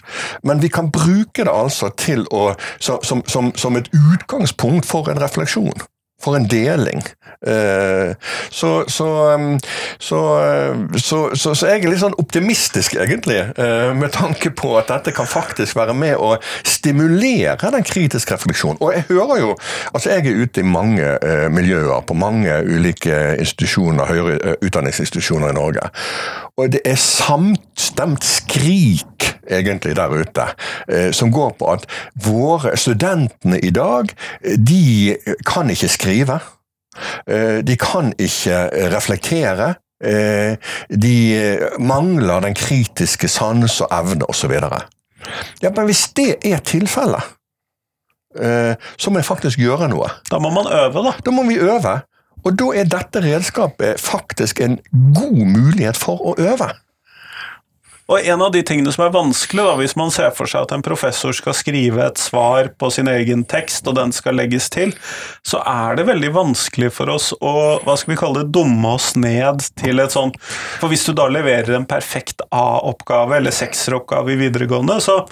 Men 0.42 0.62
vi 0.64 0.70
kan 0.72 0.92
bruke 0.94 1.44
det 1.44 1.52
altså 1.52 1.90
til 1.98 2.24
å, 2.30 2.54
som, 2.78 3.24
som, 3.26 3.52
som 3.56 3.80
et 3.80 3.90
utgangspunkt 4.14 4.88
for 4.88 5.10
en 5.12 5.20
refleksjon. 5.20 5.74
For 6.24 6.38
en 6.38 6.48
deling. 6.48 7.04
Eh, 7.46 8.14
så, 8.50 8.84
så, 8.88 9.08
um, 9.34 9.58
så, 9.98 10.20
så, 10.96 11.18
så, 11.34 11.66
jeg 11.66 11.82
er 11.82 11.90
litt 11.92 12.00
sånn 12.00 12.16
optimistisk, 12.20 12.96
egentlig, 13.00 13.40
eh, 13.60 13.90
med 13.96 14.14
tanke 14.16 14.52
på 14.56 14.72
at 14.80 14.88
dette 14.92 15.12
kan 15.16 15.28
faktisk 15.28 15.76
være 15.76 15.96
med 15.98 16.16
å 16.16 16.34
stimulere 16.64 17.72
den 17.74 17.84
kritiske 17.84 18.38
refleksjonen. 18.38 18.80
Og 18.80 18.94
jeg 18.94 19.08
hører 19.10 19.42
jo 19.42 19.52
Altså, 19.94 20.10
jeg 20.10 20.26
er 20.26 20.40
ute 20.42 20.62
i 20.62 20.66
mange 20.66 21.04
eh, 21.22 21.46
miljøer, 21.52 22.00
på 22.06 22.16
mange 22.18 22.50
ulike 22.66 23.36
institusjoner, 23.40 24.08
høyere 24.08 24.56
utdanningsinstitusjoner 24.64 25.52
i 25.52 25.56
Norge. 25.56 25.84
Og 26.58 26.72
det 26.72 26.80
er 26.88 26.98
samstemt 27.00 28.24
skrik, 28.26 29.28
egentlig, 29.48 29.96
der 29.96 30.12
ute, 30.14 30.46
som 31.12 31.32
går 31.32 31.54
på 31.58 31.70
at 31.72 31.86
våre 32.26 32.76
studentene 32.76 33.58
i 33.60 33.70
dag, 33.74 34.10
de 34.42 35.16
kan 35.46 35.70
ikke 35.70 35.88
skrive. 35.88 36.40
Eh, 37.26 37.58
de 37.64 37.76
kan 37.76 38.12
ikke 38.18 38.68
reflektere. 38.94 39.74
Eh, 40.04 40.56
de 40.90 41.16
mangler 41.78 42.44
den 42.44 42.56
kritiske 42.58 43.28
sans 43.28 43.80
og 43.84 43.92
evne 43.94 44.28
osv. 44.28 44.52
Ja, 45.62 45.70
men 45.70 45.84
hvis 45.88 46.08
det 46.16 46.36
er 46.44 46.60
tilfellet, 46.66 47.34
eh, 48.38 48.74
så 48.96 49.10
må 49.10 49.20
jeg 49.20 49.30
faktisk 49.30 49.62
gjøre 49.62 49.88
noe. 49.92 50.10
Da 50.30 50.40
må 50.42 50.52
man 50.54 50.68
øve, 50.68 51.06
da. 51.06 51.14
Da 51.24 51.34
må 51.34 51.46
vi 51.48 51.60
øve. 51.62 52.00
Og 52.44 52.58
da 52.60 52.72
er 52.76 52.88
dette 52.92 53.22
redskapet 53.24 54.00
faktisk 54.00 54.60
en 54.60 54.78
god 55.16 55.38
mulighet 55.48 55.96
for 55.96 56.20
å 56.20 56.34
øve. 56.36 56.68
Og 58.12 58.20
en 58.20 58.42
av 58.44 58.50
de 58.52 58.60
tingene 58.66 58.92
som 58.92 59.06
er 59.06 59.12
vanskelig, 59.14 59.62
da, 59.64 59.76
hvis 59.80 59.94
man 59.96 60.10
ser 60.12 60.28
for 60.36 60.50
seg 60.50 60.66
at 60.66 60.74
en 60.76 60.84
professor 60.84 61.32
skal 61.36 61.56
skrive 61.56 62.02
et 62.04 62.20
svar 62.20 62.68
på 62.76 62.90
sin 62.92 63.08
egen 63.08 63.46
tekst, 63.48 63.86
og 63.88 63.96
den 63.96 64.12
skal 64.12 64.36
legges 64.36 64.68
til, 64.72 64.92
så 65.46 65.62
er 65.64 65.96
det 65.96 66.04
veldig 66.10 66.34
vanskelig 66.34 66.92
for 66.92 67.14
oss 67.14 67.30
å 67.40 67.54
hva 67.84 67.96
skal 67.96 68.12
vi 68.12 68.20
kalle 68.20 68.42
det, 68.42 68.52
dumme 68.52 68.92
oss 68.98 69.14
ned 69.16 69.64
til 69.80 70.02
et 70.04 70.12
sånt 70.12 70.36
For 70.42 70.92
hvis 70.92 71.06
du 71.08 71.14
da 71.16 71.30
leverer 71.32 71.78
en 71.78 71.88
perfekt 71.88 72.44
A-oppgave 72.52 73.38
eller 73.38 73.54
sekseroppgave 73.54 74.34
i 74.34 74.40
videregående, 74.44 75.00
så 75.00 75.22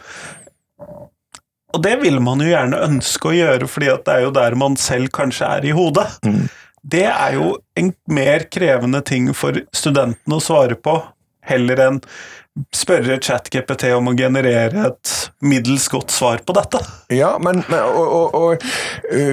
og 1.72 1.80
det 1.80 1.94
vil 2.02 2.18
man 2.20 2.42
jo 2.44 2.50
gjerne 2.50 2.82
ønske 2.84 3.30
å 3.30 3.32
gjøre, 3.32 3.68
fordi 3.70 3.88
det 4.04 4.12
er 4.12 4.26
jo 4.26 4.34
der 4.36 4.56
man 4.60 4.74
selv 4.76 5.08
kanskje 5.16 5.48
er 5.56 5.64
i 5.64 5.72
hodet. 5.72 6.04
Mm. 6.20 6.42
Det 6.82 7.06
er 7.08 7.38
jo 7.38 7.54
en 7.80 7.88
mer 8.12 8.44
krevende 8.52 9.00
ting 9.08 9.30
for 9.36 9.56
studentene 9.72 10.36
å 10.36 10.44
svare 10.44 10.76
på, 10.76 10.98
heller 11.48 11.80
enn 11.86 12.02
spørre 12.74 13.16
ChatGPT 13.22 13.88
om 13.96 14.10
å 14.10 14.16
generere 14.16 14.88
et 14.90 15.12
middels 15.44 15.86
godt 15.92 16.12
svar 16.12 16.42
på 16.44 16.54
dette. 16.56 16.82
Ja, 17.12 17.34
men, 17.40 17.62
men 17.72 17.86
og, 17.88 18.02
og, 18.02 18.34
og, 18.36 18.66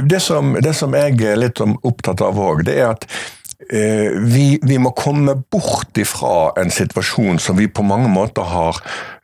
det, 0.07 0.21
som, 0.23 0.55
det, 0.63 0.73
som, 0.77 0.95
jeg 0.95 1.19
er 1.27 1.39
litt 1.39 1.59
opptatt 1.59 2.23
av 2.23 2.39
òg, 2.39 2.63
det 2.69 2.77
er 2.79 2.93
at 2.93 3.03
eh, 3.75 4.15
vi, 4.23 4.45
vi, 4.63 4.77
må 4.79 4.93
komme 4.95 5.35
bort 5.51 5.99
ifra 5.99 6.53
en 6.61 6.71
situasjon 6.71 7.41
som 7.43 7.59
vi 7.59 7.67
på 7.67 7.83
mange 7.83 8.07
måter 8.11 8.47
har 8.47 8.79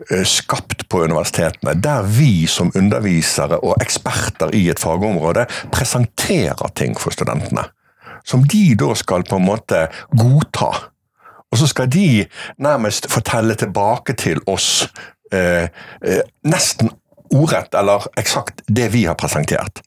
eh, 0.09 0.25
skapt 0.27 0.87
på 0.91 1.05
universitetene, 1.07 1.77
der 1.79 2.03
vi 2.03 2.49
som 2.51 2.73
undervisere 2.75 3.61
og 3.63 3.79
eksperter 3.83 4.51
i 4.55 4.67
et 4.73 4.81
fagområde 4.81 5.47
presenterer 5.71 6.75
ting 6.75 6.99
for 6.99 7.15
studentene. 7.15 7.69
Som 8.25 8.43
de 8.49 8.73
da 8.75 8.91
skal 8.97 9.23
på 9.23 9.37
en 9.39 9.47
måte 9.47 9.85
godta. 10.17 10.73
Og 11.55 11.59
så 11.61 11.69
skal 11.71 11.87
de 11.87 12.25
nærmest 12.59 13.07
fortelle 13.07 13.55
tilbake 13.55 14.17
til 14.19 14.41
oss 14.51 14.89
eh, 15.31 15.71
eh, 16.03 16.23
nesten 16.43 16.91
ordrett, 17.31 17.73
eller 17.73 18.03
eksakt, 18.19 18.59
det 18.67 18.89
vi 18.91 19.05
har 19.05 19.15
presentert. 19.15 19.79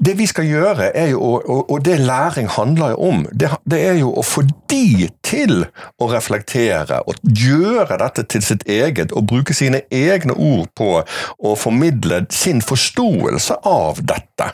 Det 0.00 0.12
vi 0.18 0.26
skal 0.28 0.44
gjøre, 0.44 0.90
jo, 1.08 1.20
og, 1.22 1.70
og 1.72 1.80
det 1.84 1.96
læring 2.04 2.50
handler 2.52 2.92
jo 2.92 3.08
om, 3.08 3.24
det, 3.32 3.48
det, 3.64 3.80
er 3.88 3.96
jo 4.02 4.12
å 4.12 4.24
få 4.26 4.44
de 4.70 5.08
til 5.24 5.64
å 5.98 6.08
reflektere 6.12 7.00
og 7.08 7.18
gjøre 7.24 7.98
dette 8.04 8.26
til 8.36 8.44
sitt 8.44 8.68
eget, 8.68 9.16
og 9.16 9.28
bruke 9.32 9.56
sine 9.56 9.84
egne 9.88 10.36
ord 10.36 10.68
på 10.76 10.90
å 11.00 11.56
formidle 11.56 12.26
sin 12.34 12.60
forståelse 12.62 13.62
av 13.64 14.04
dette. 14.04 14.52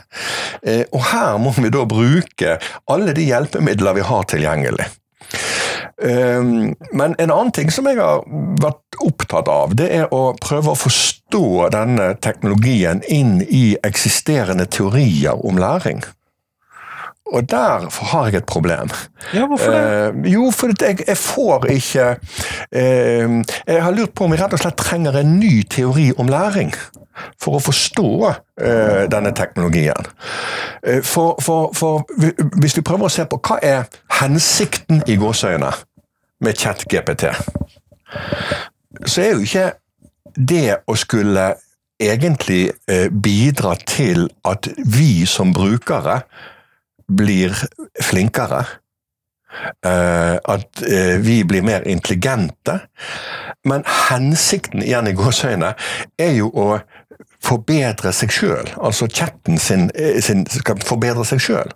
Eh, 0.62 0.86
og 0.94 1.10
her 1.10 1.42
må 1.42 1.54
vi 1.58 1.74
da 1.74 1.84
bruke 1.90 2.56
alle 2.86 3.18
de 3.18 3.28
hjelpemidler 3.32 3.98
vi 3.98 4.08
har 4.12 4.30
tilgjengelig. 4.30 4.88
Ehm, 6.02 6.74
men 6.92 7.14
en 7.18 7.30
annen 7.30 7.52
ting 7.52 7.72
som 7.72 7.88
jeg 7.88 7.98
har 8.00 8.22
vært 8.62 9.00
opptatt 9.04 9.50
av, 9.52 9.74
det 9.76 9.90
er 10.00 10.14
å 10.14 10.30
prøve 10.40 10.72
å 10.72 10.78
forstå 10.78 11.70
denne 11.74 12.14
teknologien 12.24 13.02
inn 13.08 13.40
i 13.44 13.76
eksisterende 13.86 14.66
teorier 14.66 15.44
om 15.46 15.60
læring. 15.60 16.02
Og 17.30 17.50
der 17.50 17.86
har 18.10 18.26
jeg 18.26 18.40
et 18.40 18.46
problem. 18.46 18.90
Ja, 19.34 19.46
Hvorfor 19.46 19.70
det? 19.70 19.82
Eh, 20.26 20.32
jo, 20.32 20.48
for 20.50 20.72
jeg, 20.80 21.04
jeg, 21.06 21.16
får 21.16 21.66
ikke 21.70 22.06
eh, 22.72 23.28
Jeg 23.66 23.82
har 23.82 23.94
lurt 23.94 24.14
på 24.14 24.24
om 24.24 24.34
vi 24.34 24.40
rett 24.40 24.56
og 24.56 24.58
slett 24.58 24.80
trenger 24.80 25.20
en 25.20 25.36
ny 25.38 25.62
teori 25.70 26.10
om 26.18 26.30
læring 26.30 26.74
for 27.40 27.58
å 27.58 27.62
forstå 27.62 28.10
eh, 28.30 29.04
denne 29.12 29.32
teknologien. 29.36 30.08
Uh, 30.80 31.02
for, 31.04 31.36
for, 31.44 31.68
for, 31.76 32.06
hvis 32.62 32.78
vi 32.78 32.84
prøver 32.86 33.10
å 33.10 33.12
se 33.12 33.26
på 33.28 33.38
hva 33.44 33.58
er 33.60 33.90
hensikten 34.20 35.02
i 35.06 35.18
gåseøyne 35.20 35.72
med 36.40 36.58
ChatGPT, 36.58 37.30
så 39.06 39.22
er 39.22 39.32
jo 39.34 39.44
ikke 39.44 39.66
det 40.36 40.80
å 40.88 40.96
skulle 40.98 41.52
egentlig 42.00 42.70
uh, 42.90 43.08
bidra 43.12 43.74
til 43.86 44.28
at 44.48 44.70
vi 44.78 45.26
som 45.28 45.52
brukere 45.56 46.22
blir 47.10 47.56
flinkere. 48.02 48.64
at 49.82 50.82
vi 51.18 51.42
blir 51.44 51.62
mer 51.62 51.82
intelligente. 51.82 52.76
Men 53.66 53.82
hensikten 54.08 54.82
igjen 54.82 55.08
i 55.10 55.14
gåseøyne 55.18 55.72
er 56.22 56.30
jo 56.36 56.52
å 56.54 56.78
forbedre 57.44 58.12
seg 58.14 58.32
sjøl. 58.34 58.70
Altså 58.80 59.08
chatten 59.08 59.58
sin, 59.58 59.90
eh, 59.94 60.20
sin, 60.22 60.46
skal 60.46 60.80
forbedre 60.84 61.24
seg 61.24 61.42
sjøl. 61.42 61.72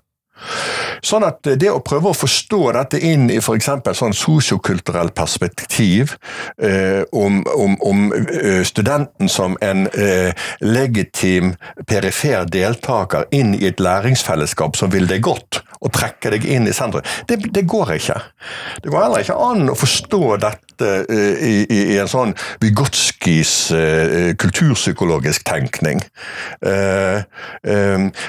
Sånn 1.03 1.27
at 1.27 1.43
det 1.61 1.71
å 1.73 1.83
prøve 1.85 2.11
å 2.11 2.17
forstå 2.17 2.61
dette 2.77 3.01
inn 3.03 3.29
i 3.33 3.41
f.eks. 3.41 3.71
sånn 3.99 4.17
sosiokulturelt 4.17 5.15
perspektiv, 5.17 6.17
eh, 6.63 7.03
om, 7.13 7.43
om, 7.55 7.77
om, 7.81 8.07
eh, 8.13 8.63
studenten 8.67 9.31
som 9.31 9.57
en 9.65 9.87
eh, 9.89 10.35
legitim 10.61 11.55
perifer 11.87 12.47
deltaker 12.51 13.29
inn 13.35 13.55
i 13.57 13.67
et 13.71 13.81
læringsfellesskap 13.83 14.77
som 14.79 14.93
vil 14.95 15.09
deg 15.11 15.25
godt, 15.25 15.63
og 15.85 15.93
trekke 15.95 16.33
deg 16.35 16.47
inn 16.49 16.69
i 16.69 16.75
sentrum, 16.77 17.05
det, 17.29 17.41
det 17.55 17.67
går 17.69 17.97
ikke. 17.99 18.19
Det 18.83 18.93
går 18.93 19.07
heller 19.07 19.25
ikke 19.25 19.41
an 19.47 19.71
å 19.73 19.79
forstå 19.79 20.23
dette 20.45 20.91
eh, 21.09 21.43
i, 21.45 21.57
i, 21.69 21.99
en 22.01 22.11
sånn 22.11 22.35
Vygotskis 22.63 23.55
eh, 23.77 24.31
kulturpsykologisk 24.41 25.45
tenkning. 25.47 26.03
Eh, 26.65 27.23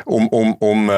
om, 0.05 0.27
om 0.34 0.89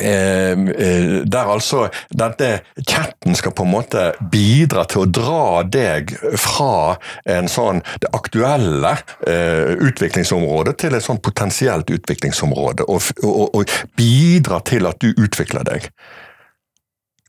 Eh, 0.00 0.52
eh, 0.52 1.22
der 1.24 1.50
altså 1.52 1.90
denne 2.08 2.62
chatten 2.88 3.34
skal 3.36 3.52
på 3.52 3.66
en 3.66 3.72
måte 3.74 4.04
bidra 4.32 4.86
til 4.88 5.02
å 5.02 5.10
dra 5.10 5.48
deg 5.68 6.14
fra 6.40 6.94
en 7.28 7.50
sånn 7.52 7.82
det 8.00 8.08
aktuelle 8.16 8.94
eh, 9.28 9.74
utviklingsområdet 9.84 10.78
til 10.80 10.96
et 10.96 11.04
sånn 11.04 11.20
potensielt 11.20 11.92
utviklingsområde, 11.92 12.86
og, 12.88 13.10
og, 13.20 13.52
og, 13.52 13.74
bidra 13.98 14.62
til 14.64 14.88
at 14.88 14.96
du 15.04 15.12
utvikler 15.12 15.68
deg. 15.68 15.90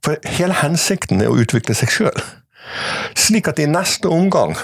For 0.03 0.15
hele 0.37 0.55
hensikten 0.61 1.19
er 1.19 1.33
å 1.33 1.43
utvikle 1.43 1.75
seg 1.75 1.91
sjøl, 1.91 2.23
slik 3.19 3.51
at 3.51 3.59
i 3.59 3.67
neste 3.67 4.07
omgang 4.07 4.55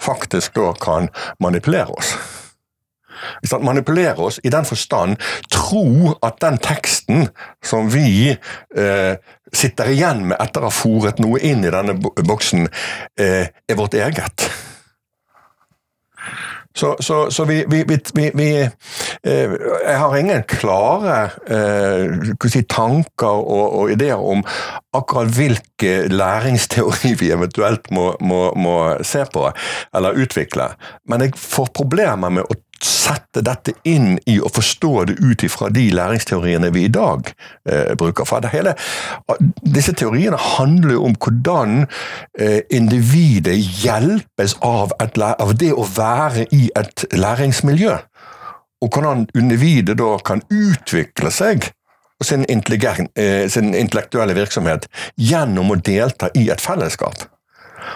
faktisk 0.00 0.60
da 0.60 0.74
kan 0.76 1.08
manipulere 1.40 1.96
oss 1.96 2.12
manipulere 3.60 4.18
oss 4.30 4.40
i 4.44 4.52
den 4.52 4.66
forstand 4.68 5.20
tro 5.52 6.14
at 6.22 6.40
den 6.44 6.58
teksten 6.62 7.28
som 7.64 7.90
vi 7.92 8.30
eh, 8.30 9.14
sitter 9.52 9.90
igjen 9.90 10.26
med 10.30 10.38
etter 10.40 10.62
å 10.62 10.70
ha 10.70 10.74
fòret 10.74 11.20
noe 11.22 11.40
inn 11.42 11.64
i 11.66 11.72
denne 11.72 11.96
boksen, 11.98 12.68
eh, 13.18 13.50
er 13.50 13.78
vårt 13.78 13.98
eget. 13.98 14.50
Så, 16.76 16.96
så, 17.00 17.30
så 17.30 17.44
vi, 17.44 17.64
vi, 17.68 17.84
vi, 18.14 18.30
vi 18.34 18.50
eh, 19.22 19.50
Jeg 19.86 19.96
har 19.98 20.16
ingen 20.16 20.44
klare 20.46 21.16
eh, 21.50 22.30
si, 22.46 22.62
tanker 22.70 23.40
og, 23.42 23.64
og, 23.80 23.90
ideer 23.90 24.22
om 24.22 24.44
akkurat 24.94 25.32
hvilke 25.34 26.06
læringsteori 26.12 27.16
vi 27.18 27.32
eventuelt 27.34 27.90
må, 27.90 28.12
må, 28.22 28.52
må 28.54 28.76
se 29.02 29.24
på 29.32 29.48
eller 29.96 30.22
utvikle, 30.22 30.70
men 31.10 31.26
jeg 31.26 31.34
får 31.42 31.72
problemer 31.74 32.38
med 32.38 32.46
å 32.46 32.58
sette 32.84 33.42
dette 33.44 33.74
inn 33.88 34.18
i 34.30 34.38
å 34.40 34.50
forstå 34.52 34.92
det 35.10 35.16
ut 35.20 35.44
ifra 35.46 35.70
de 35.72 35.86
læringsteoriene 35.94 36.70
vi 36.74 36.86
i 36.86 36.92
dag 36.92 37.30
eh, 37.68 37.92
bruker. 37.98 38.28
For 38.28 38.42
det 38.44 38.52
hele, 38.54 38.74
disse 39.62 39.94
teoriene 39.96 40.38
handler 40.40 40.96
jo 40.96 41.06
om 41.08 41.16
hvordan 41.16 41.84
eh, 42.38 42.60
individet 42.74 43.58
hjelpes 43.84 44.56
av, 44.66 44.94
et, 45.02 45.18
av, 45.20 45.54
det 45.60 45.72
å 45.74 45.86
være 45.96 46.46
i 46.56 46.68
et 46.78 47.04
læringsmiljø. 47.16 47.98
Og 48.80 48.96
hvordan 48.96 49.26
individet 49.36 49.98
da 50.00 50.14
kan 50.24 50.40
utvikle 50.48 51.32
seg 51.34 51.68
og 52.20 52.26
sin, 52.28 52.44
eh, 52.44 53.48
sin 53.48 53.74
intellektuelle 53.74 54.36
virksomhet 54.36 54.88
gjennom 55.16 55.72
å 55.72 55.80
delta 55.80 56.28
i 56.36 56.48
et 56.52 56.60
fellesskap. 56.60 57.26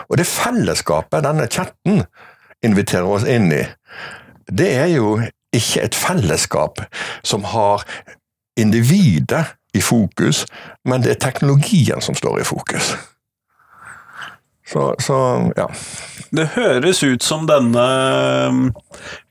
Og 0.08 0.16
det 0.16 0.26
fellesskapet 0.26 1.24
denne 1.24 1.48
chatten 1.48 2.04
inviterer 2.64 3.08
oss 3.08 3.26
inn 3.28 3.50
i, 3.52 3.64
det 4.46 4.70
er 4.74 4.92
jo 4.96 5.16
ikke 5.54 5.84
et 5.86 5.94
fellesskap 5.94 6.82
som 7.22 7.44
har 7.54 7.84
individet 8.60 9.46
i 9.74 9.82
fokus, 9.82 10.44
men 10.86 11.02
det 11.02 11.16
er 11.16 11.24
teknologien 11.26 12.02
som 12.02 12.14
står 12.14 12.40
i 12.40 12.46
fokus. 12.46 12.94
Så, 14.66 14.94
så, 14.98 15.16
ja. 15.56 15.68
Det 16.30 16.46
høres 16.54 17.02
ut 17.02 17.22
som 17.22 17.44
denne 17.46 17.84
um, 18.48 18.62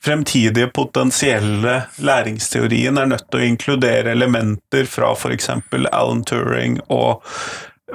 fremtidige 0.03 0.67
potensielle 0.75 1.81
læringsteorien 1.97 2.99
er 3.01 3.09
nødt 3.09 3.25
til 3.31 3.41
å 3.41 3.47
inkludere 3.47 4.13
elementer 4.13 4.85
fra 4.87 5.09
f.eks. 5.17 5.49
Alan 5.89 6.21
Turing 6.27 6.77
og 6.93 7.25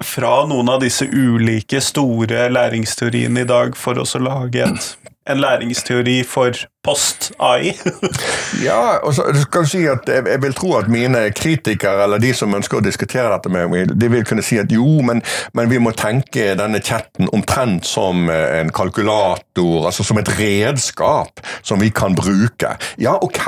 fra 0.05 0.33
noen 0.51 0.69
av 0.73 0.83
disse 0.83 1.07
ulike 1.07 1.81
store 1.83 2.49
læringsteoriene 2.53 3.47
i 3.47 3.49
dag 3.49 3.79
for 3.79 3.99
å 4.03 4.07
lage 4.23 4.67
et 4.67 4.91
en 5.29 5.41
læringsteori 5.41 6.23
for 6.27 6.57
post-AI? 6.85 7.73
ja, 8.69 8.99
og 9.03 9.15
så 9.15 9.27
skal 9.43 9.67
du 9.67 9.71
si 9.71 9.83
at 9.91 10.09
jeg, 10.09 10.25
jeg, 10.31 10.43
vil 10.43 10.55
tro 10.57 10.75
at 10.79 10.89
mine 10.93 11.25
kritikere, 11.37 12.05
eller 12.05 12.23
de 12.23 12.33
som 12.37 12.55
ønsker 12.57 12.81
å 12.81 12.85
diskutere 12.85 13.31
dette 13.33 13.53
med 13.53 13.69
meg, 13.73 13.93
de 13.93 14.11
vil 14.13 14.27
kunne 14.29 14.45
si 14.47 14.61
at 14.61 14.73
jo, 14.73 14.87
men, 15.05 15.23
men 15.59 15.71
vi 15.71 15.81
må 15.83 15.93
tenke 15.99 16.55
denne 16.59 16.81
chatten 16.85 17.31
omtrent 17.37 17.87
som 17.89 18.29
eh, 18.33 18.61
en 18.61 18.73
kalkulator, 18.75 19.89
altså 19.91 20.07
som 20.07 20.21
et 20.23 20.33
redskap 20.39 21.43
som 21.63 21.83
vi 21.83 21.91
kan 21.95 22.17
bruke. 22.19 22.77
Ja, 23.01 23.19
ok, 23.21 23.45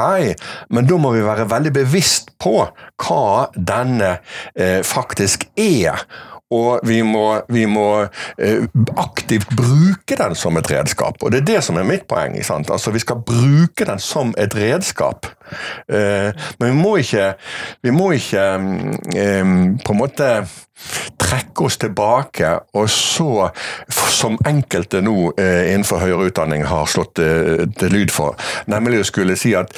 men 0.70 0.90
da 0.90 1.00
må 1.00 1.14
vi 1.16 1.24
være 1.24 1.48
veldig 1.50 1.74
bevisst 1.80 2.34
på 2.40 2.56
hva 3.00 3.24
denne 3.54 4.18
eh, 4.54 4.80
faktisk 4.86 5.48
er 5.60 6.04
og 6.50 6.80
vi 6.86 6.98
må, 7.06 7.24
vi 7.48 7.64
må 7.70 7.86
eh, 8.38 8.64
aktivt 8.98 9.52
bruke 9.54 10.16
den 10.18 10.34
som 10.34 10.58
et 10.58 10.70
redskap. 10.70 11.22
Og 11.22 11.30
det 11.30 11.42
er 11.42 11.48
det 11.52 11.60
som 11.62 11.78
er 11.78 11.86
mitt 11.86 12.08
poeng. 12.10 12.34
Altså, 12.34 12.90
Vi 12.90 13.02
skal 13.02 13.22
bruke 13.26 13.86
den 13.86 14.02
som 14.02 14.34
et 14.38 14.54
redskap. 14.58 15.26
Eh, 15.88 16.34
men 16.58 16.72
vi 16.72 16.74
må 16.74 16.96
ikke, 16.96 17.34
vi 17.82 17.94
må 17.94 18.10
ikke 18.18 18.48
eh, 19.14 19.54
på 19.84 19.94
en 19.94 20.00
måte 20.00 20.32
trekke 21.20 21.66
oss 21.68 21.76
tilbake, 21.78 22.50
og 22.74 22.90
så, 22.90 23.50
som 23.92 24.38
enkelte 24.48 25.02
nå 25.04 25.34
innenfor 25.36 26.00
høyere 26.00 26.30
utdanning 26.30 26.64
har 26.64 26.88
slått 26.88 27.20
til 27.20 27.92
lyd 27.92 28.10
for, 28.10 28.40
nemlig 28.72 29.02
å 29.02 29.08
skulle 29.10 29.36
si 29.36 29.52
at 29.58 29.76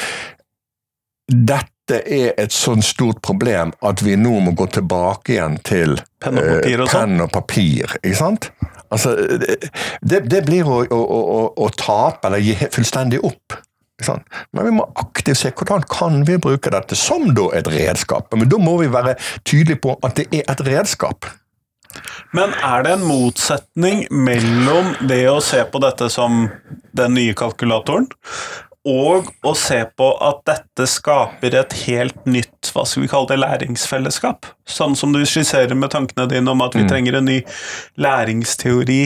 dette 1.27 1.72
dette 1.83 2.03
er 2.15 2.35
et 2.39 2.55
sånn 2.55 2.83
stort 2.85 3.21
problem 3.25 3.73
at 3.83 4.03
vi 4.05 4.15
nå 4.17 4.37
må 4.45 4.55
gå 4.59 4.69
tilbake 4.79 5.35
igjen 5.35 5.59
til 5.67 5.99
penn 6.23 6.39
og 6.39 6.47
papir. 6.47 6.79
Og, 6.79 6.87
uh, 6.87 6.93
penn 6.93 7.25
og 7.25 7.33
papir 7.35 7.97
ikke 8.03 8.19
sant? 8.19 8.49
Altså, 8.93 9.17
det, 10.05 10.23
det 10.29 10.43
blir 10.47 10.69
å, 10.69 10.83
å, 10.85 11.03
å, 11.03 11.43
å, 11.65 11.69
tape 11.81 12.29
eller 12.29 12.43
gi 12.45 12.55
fullstendig 12.75 13.23
opp. 13.25 13.57
Men 14.03 14.67
vi 14.67 14.73
må 14.75 14.85
aktivt 14.99 15.41
se 15.41 15.53
hvordan 15.55 15.85
kan 15.89 16.25
vi 16.29 16.37
bruke 16.43 16.73
dette 16.75 16.99
som 16.99 17.31
da 17.37 17.47
et 17.57 17.71
redskap. 17.73 18.33
Men 18.37 18.51
da 18.53 18.59
må 18.61 18.77
vi 18.83 18.91
være 18.93 19.15
tydelige 19.49 19.81
på 19.87 19.97
at 20.05 20.19
det 20.19 20.27
er 20.35 20.45
et 20.51 20.65
redskap. 20.67 21.29
Men 22.37 22.53
er 22.65 22.85
det 22.85 22.97
en 22.97 23.07
motsetning 23.07 24.05
mellom 24.13 24.95
det 25.09 25.23
å 25.31 25.41
se 25.45 25.63
på 25.69 25.81
dette 25.85 26.09
som 26.13 26.47
den 26.97 27.17
nye 27.17 27.37
kalkulatoren, 27.37 28.09
og 28.89 29.29
å 29.47 29.53
se 29.55 29.79
på 29.95 30.09
at 30.27 30.41
dette 30.49 30.87
skaper 30.91 31.55
et 31.61 31.75
helt 31.85 32.25
nytt 32.27 32.73
hva 32.75 32.83
skal 32.89 33.05
vi 33.05 33.11
kalle 33.13 33.31
det, 33.31 33.39
læringsfellesskap. 33.39 34.49
Sånn 34.67 34.97
som 34.99 35.15
du 35.15 35.21
skisserer 35.29 35.77
med 35.79 35.93
tankene 35.95 36.27
dine 36.31 36.51
om 36.51 36.65
at 36.65 36.75
vi 36.75 36.83
mm. 36.83 36.89
trenger 36.91 37.19
en 37.19 37.29
ny 37.31 37.39
læringsteori 38.03 39.03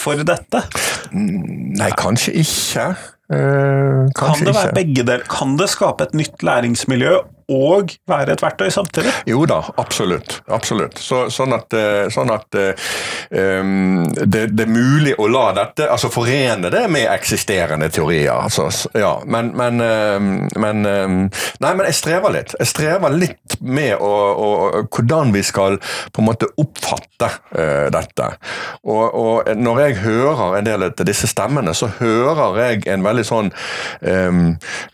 for 0.00 0.24
dette. 0.24 0.64
Nei, 1.12 1.90
kanskje 2.00 2.38
ikke. 2.40 2.88
Uh, 3.32 4.08
kan 4.16 4.40
det 4.40 4.56
være 4.56 4.74
begge 4.76 5.04
deler? 5.04 5.28
Kan 5.28 5.58
det 5.60 5.68
skape 5.72 6.08
et 6.08 6.16
nytt 6.16 6.44
læringsmiljø 6.44 7.20
og 7.52 7.94
være 8.08 8.36
et 8.36 8.42
verktøy 8.42 8.70
samtidig? 8.72 9.12
Jo 9.28 9.44
da, 9.48 9.60
absolutt. 9.80 10.40
absolutt. 10.52 10.98
Så, 11.02 11.26
sånn 11.32 11.54
at, 11.56 11.76
eh, 11.76 12.06
sånn 12.12 12.32
at 12.32 12.58
um, 12.58 14.04
det, 14.16 14.46
det, 14.52 14.66
er 14.66 14.72
mulig 14.72 15.14
å 15.20 15.28
la 15.30 15.48
dette 15.56 15.88
altså 15.90 16.10
forene 16.12 16.70
det 16.72 16.84
med 16.92 17.08
eksisterende 17.12 17.90
teorier. 17.92 18.34
Altså, 18.34 18.68
ja, 18.98 19.14
men, 19.26 19.52
men, 19.58 19.82
men, 20.56 20.82
Nei, 20.82 21.72
men 21.76 21.86
jeg 21.88 21.98
strever 21.98 22.34
litt. 22.34 22.54
Jeg 22.58 22.70
strever 22.70 23.14
litt 23.14 23.56
med 23.60 23.96
å, 24.00 24.12
å, 24.32 24.48
hvordan 24.92 25.32
vi 25.34 25.42
skal 25.46 25.78
på 26.12 26.22
en 26.22 26.28
måte 26.28 26.48
oppfatte 26.60 27.28
uh, 27.56 27.88
dette. 27.92 28.28
Og, 28.82 29.04
og, 29.08 29.52
når 29.58 29.80
jeg 29.86 29.98
hører 30.02 30.58
en 30.58 30.66
del 30.66 30.86
av 30.86 31.04
disse 31.06 31.28
stemmene, 31.30 31.74
så 31.76 31.90
hører 31.98 32.60
jeg 32.62 32.86
en 32.92 33.04
veldig 33.04 33.24
sånn 33.26 33.50
um, 33.52 34.42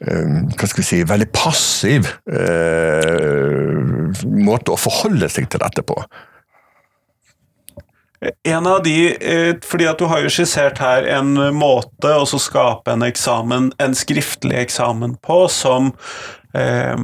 um, 0.05 0.37
Hva 0.55 0.69
skal 0.69 0.83
vi 0.83 0.87
si 0.87 1.01
Veldig 1.09 1.29
passiv 1.35 2.11
uh, 2.31 2.48
eh, 2.49 4.25
måte 4.25 4.75
å 4.75 4.81
forholde 4.81 5.29
seg 5.33 5.49
til 5.53 5.63
dette 5.63 5.85
på. 5.87 5.97
En 8.45 8.67
av 8.67 8.83
de, 8.83 9.15
eh, 9.15 9.55
fordi 9.63 9.87
at 9.87 9.99
Du 9.99 10.09
har 10.11 10.25
jo 10.25 10.33
skissert 10.33 10.79
her 10.83 11.07
en 11.07 11.37
måte 11.55 12.11
å 12.11 12.27
skape 12.27 12.91
en 12.91 13.07
eksamen, 13.07 13.73
en 13.79 13.95
skriftlig 13.95 14.59
eksamen 14.65 15.17
på, 15.23 15.49
som, 15.49 15.93
eh, 16.55 16.97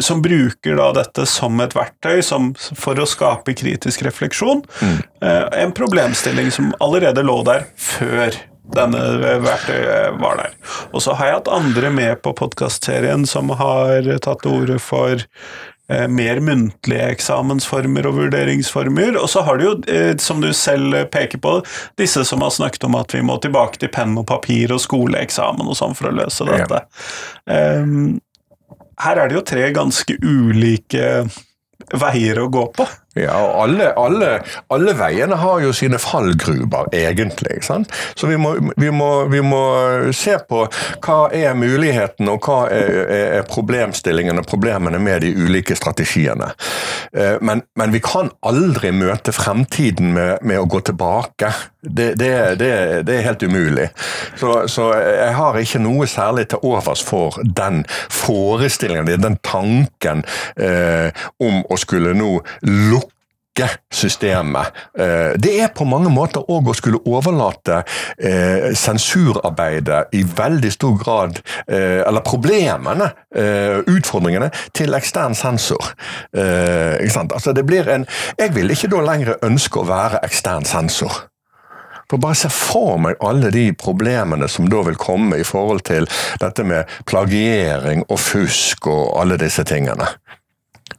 som 0.00 0.22
bruker 0.22 0.76
da 0.76 0.92
dette 0.92 1.26
som 1.26 1.60
et 1.60 1.74
verktøy 1.76 2.22
som, 2.24 2.54
for 2.54 2.94
å 2.94 3.06
skape 3.06 3.52
kritisk 3.54 4.02
refleksjon. 4.02 4.64
Mm. 4.80 5.02
Eh, 5.20 5.62
en 5.62 5.72
problemstilling 5.72 6.50
som 6.50 6.72
allerede 6.80 7.22
lå 7.22 7.42
der 7.44 7.66
før 7.76 8.32
denne 8.74 9.00
verktøyet 9.44 10.18
var 10.20 10.40
der. 10.40 10.56
Og 10.92 11.02
så 11.04 11.14
har 11.16 11.30
jeg 11.30 11.38
hatt 11.40 11.54
andre 11.54 11.92
med 11.94 12.20
på 12.24 12.34
podkastserien 12.36 13.26
som 13.28 13.52
har 13.60 14.06
tatt 14.24 14.42
til 14.42 14.58
orde 14.60 14.78
for 14.82 15.14
eh, 15.16 16.06
mer 16.10 16.40
muntlige 16.44 17.08
eksamensformer 17.14 18.08
og 18.10 18.18
vurderingsformer. 18.20 19.18
Og 19.20 19.30
så 19.32 19.44
har 19.46 19.60
du 19.60 19.66
jo, 19.68 19.74
eh, 19.92 20.12
som 20.22 20.42
du 20.42 20.50
selv 20.56 20.98
peker 21.14 21.42
på, 21.42 21.58
disse 22.00 22.24
som 22.28 22.44
har 22.44 22.54
snakket 22.54 22.88
om 22.88 22.98
at 22.98 23.14
vi 23.14 23.22
må 23.26 23.38
tilbake 23.42 23.82
til 23.82 23.92
penn 23.94 24.16
og 24.18 24.28
papir 24.30 24.74
og 24.74 24.82
skoleeksamen 24.82 25.66
og 25.66 25.78
sånn 25.78 25.96
for 25.98 26.10
å 26.10 26.16
løse 26.22 26.48
dette. 26.48 26.84
Ja. 27.46 27.82
Um, 27.82 28.16
her 29.02 29.18
er 29.20 29.28
det 29.28 29.36
jo 29.36 29.44
tre 29.44 29.66
ganske 29.76 30.14
ulike 30.24 31.26
veier 31.92 32.40
å 32.40 32.48
gå 32.52 32.64
på. 32.74 32.86
Ja, 33.16 33.36
og 33.40 33.62
alle, 33.62 33.86
alle, 33.96 34.30
alle, 34.70 34.92
veiene 34.98 35.38
har 35.40 35.60
jo 35.64 35.72
sine 35.72 35.96
fallgruber, 36.00 36.90
egentlig. 36.92 37.62
Sant? 37.64 37.92
Så 38.16 38.28
vi 38.28 38.36
må, 38.36 38.52
vi, 38.76 38.90
må, 38.92 39.08
vi 39.32 39.40
må, 39.40 39.62
se 40.12 40.36
på 40.48 40.66
hva 40.68 41.16
er 41.34 41.56
muligheten 41.56 42.28
og 42.28 42.44
hva 42.44 42.58
er, 42.72 42.92
er 43.16 43.46
problemstillingene 43.48 44.44
og 44.44 44.50
problemene 44.50 45.00
med 45.00 45.24
de 45.24 45.32
ulike 45.32 45.76
strategiene. 45.78 46.50
Eh, 47.16 47.38
men, 47.40 47.64
men, 47.78 47.94
vi 47.94 48.02
kan 48.04 48.28
aldri 48.44 48.92
møte 48.92 49.32
fremtiden 49.32 50.12
med, 50.12 50.44
med 50.44 50.60
å 50.60 50.68
gå 50.68 50.82
tilbake. 50.90 51.54
Det, 51.80 52.12
det, 52.20 52.30
det, 52.60 52.70
det 53.08 53.16
er 53.16 53.26
helt 53.30 53.46
umulig. 53.46 53.88
Så, 54.36 54.66
så, 54.68 54.90
jeg 54.98 55.32
har 55.38 55.56
ikke 55.56 55.80
noe 55.80 56.08
særlig 56.10 56.50
til 56.52 56.68
overs 56.68 57.00
for 57.06 57.40
den 57.46 57.84
forestillingen, 58.12 59.08
den 59.22 59.40
tanken 59.46 60.24
eh, 60.60 61.08
om 61.40 61.62
å 61.64 61.80
skulle 61.80 62.12
nå 62.18 62.34
lukke 62.66 63.05
systemet. 63.92 64.72
Eh, 64.98 65.34
det 65.38 65.54
er 65.60 65.72
på 65.74 65.86
mange 65.88 66.10
måter 66.12 66.44
òg 66.52 66.70
å 66.70 66.76
skulle 66.76 67.02
overlate 67.08 67.82
eh, 68.18 68.72
sensurarbeidet 68.76 70.16
i 70.16 70.22
veldig 70.26 70.72
stor 70.74 70.96
grad, 71.00 71.40
eh, 71.66 72.02
eller 72.06 72.24
problemene, 72.26 73.12
utfordringene, 73.36 74.48
til 74.74 74.94
ekstern 74.96 75.34
sensor. 75.36 75.92
Altså 76.32 77.52
det 77.52 77.64
blir 77.68 77.88
en 77.92 78.06
Jeg 78.38 78.54
vil 78.54 78.70
ikke 78.72 78.88
da 78.92 79.02
lenger 79.04 79.42
ønske 79.44 79.82
å 79.82 79.88
være 79.88 80.22
ekstern 80.24 80.64
sensor. 80.64 81.26
For 82.10 82.22
bare 82.22 82.38
se 82.38 82.50
for 82.52 82.96
meg 83.02 83.18
alle 83.24 83.50
de 83.54 83.66
problemene 83.76 84.48
som 84.48 84.68
da 84.70 84.82
vil 84.86 84.98
komme 85.00 85.40
i 85.40 85.46
forhold 85.46 85.82
til 85.88 86.06
dette 86.40 86.64
med 86.64 86.86
plagiering 87.06 88.04
og 88.08 88.20
fusk 88.22 88.86
og 88.92 89.16
alle 89.20 89.38
disse 89.42 89.64
tingene. 89.66 90.06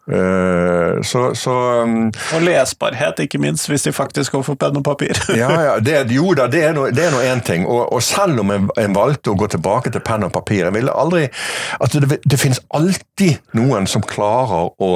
Uh, 0.08 1.02
så, 1.04 1.36
så 1.36 1.54
um, 1.84 2.06
Og 2.36 2.42
lesbarhet, 2.42 3.20
ikke 3.20 3.38
minst, 3.38 3.68
hvis 3.68 3.84
de 3.84 3.92
faktisk 3.92 4.32
går 4.32 4.42
for 4.48 4.56
penn 4.56 4.78
og 4.80 4.84
papir. 4.84 5.20
ja, 5.36 5.50
ja, 5.62 5.74
det, 5.80 6.16
jo 6.16 6.32
da, 6.38 6.46
det 6.48 6.64
er 6.64 6.76
nå 6.78 7.20
én 7.20 7.44
ting. 7.44 7.66
Og, 7.68 7.94
og, 7.94 8.04
selv 8.04 8.40
om 8.40 8.54
en, 8.56 8.70
en, 8.80 8.96
valgte 8.96 9.34
å 9.34 9.40
gå 9.40 9.50
tilbake 9.52 9.92
til 9.92 10.04
penn 10.06 10.24
og 10.24 10.32
papir 10.32 10.64
jeg 10.64 10.76
ville 10.78 10.94
aldri, 10.96 11.26
altså 11.80 12.00
det, 12.00 12.22
det 12.24 12.40
finnes 12.40 12.62
alltid 12.76 13.42
noen 13.60 13.88
som 13.88 14.06
klarer 14.06 14.72
å, 14.72 14.92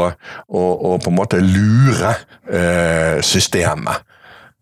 å, 0.48 0.64
å 0.64 0.96
på 1.02 1.12
en 1.12 1.18
måte 1.20 1.42
lure 1.44 2.16
eh, 2.48 3.20
systemet. 3.26 4.08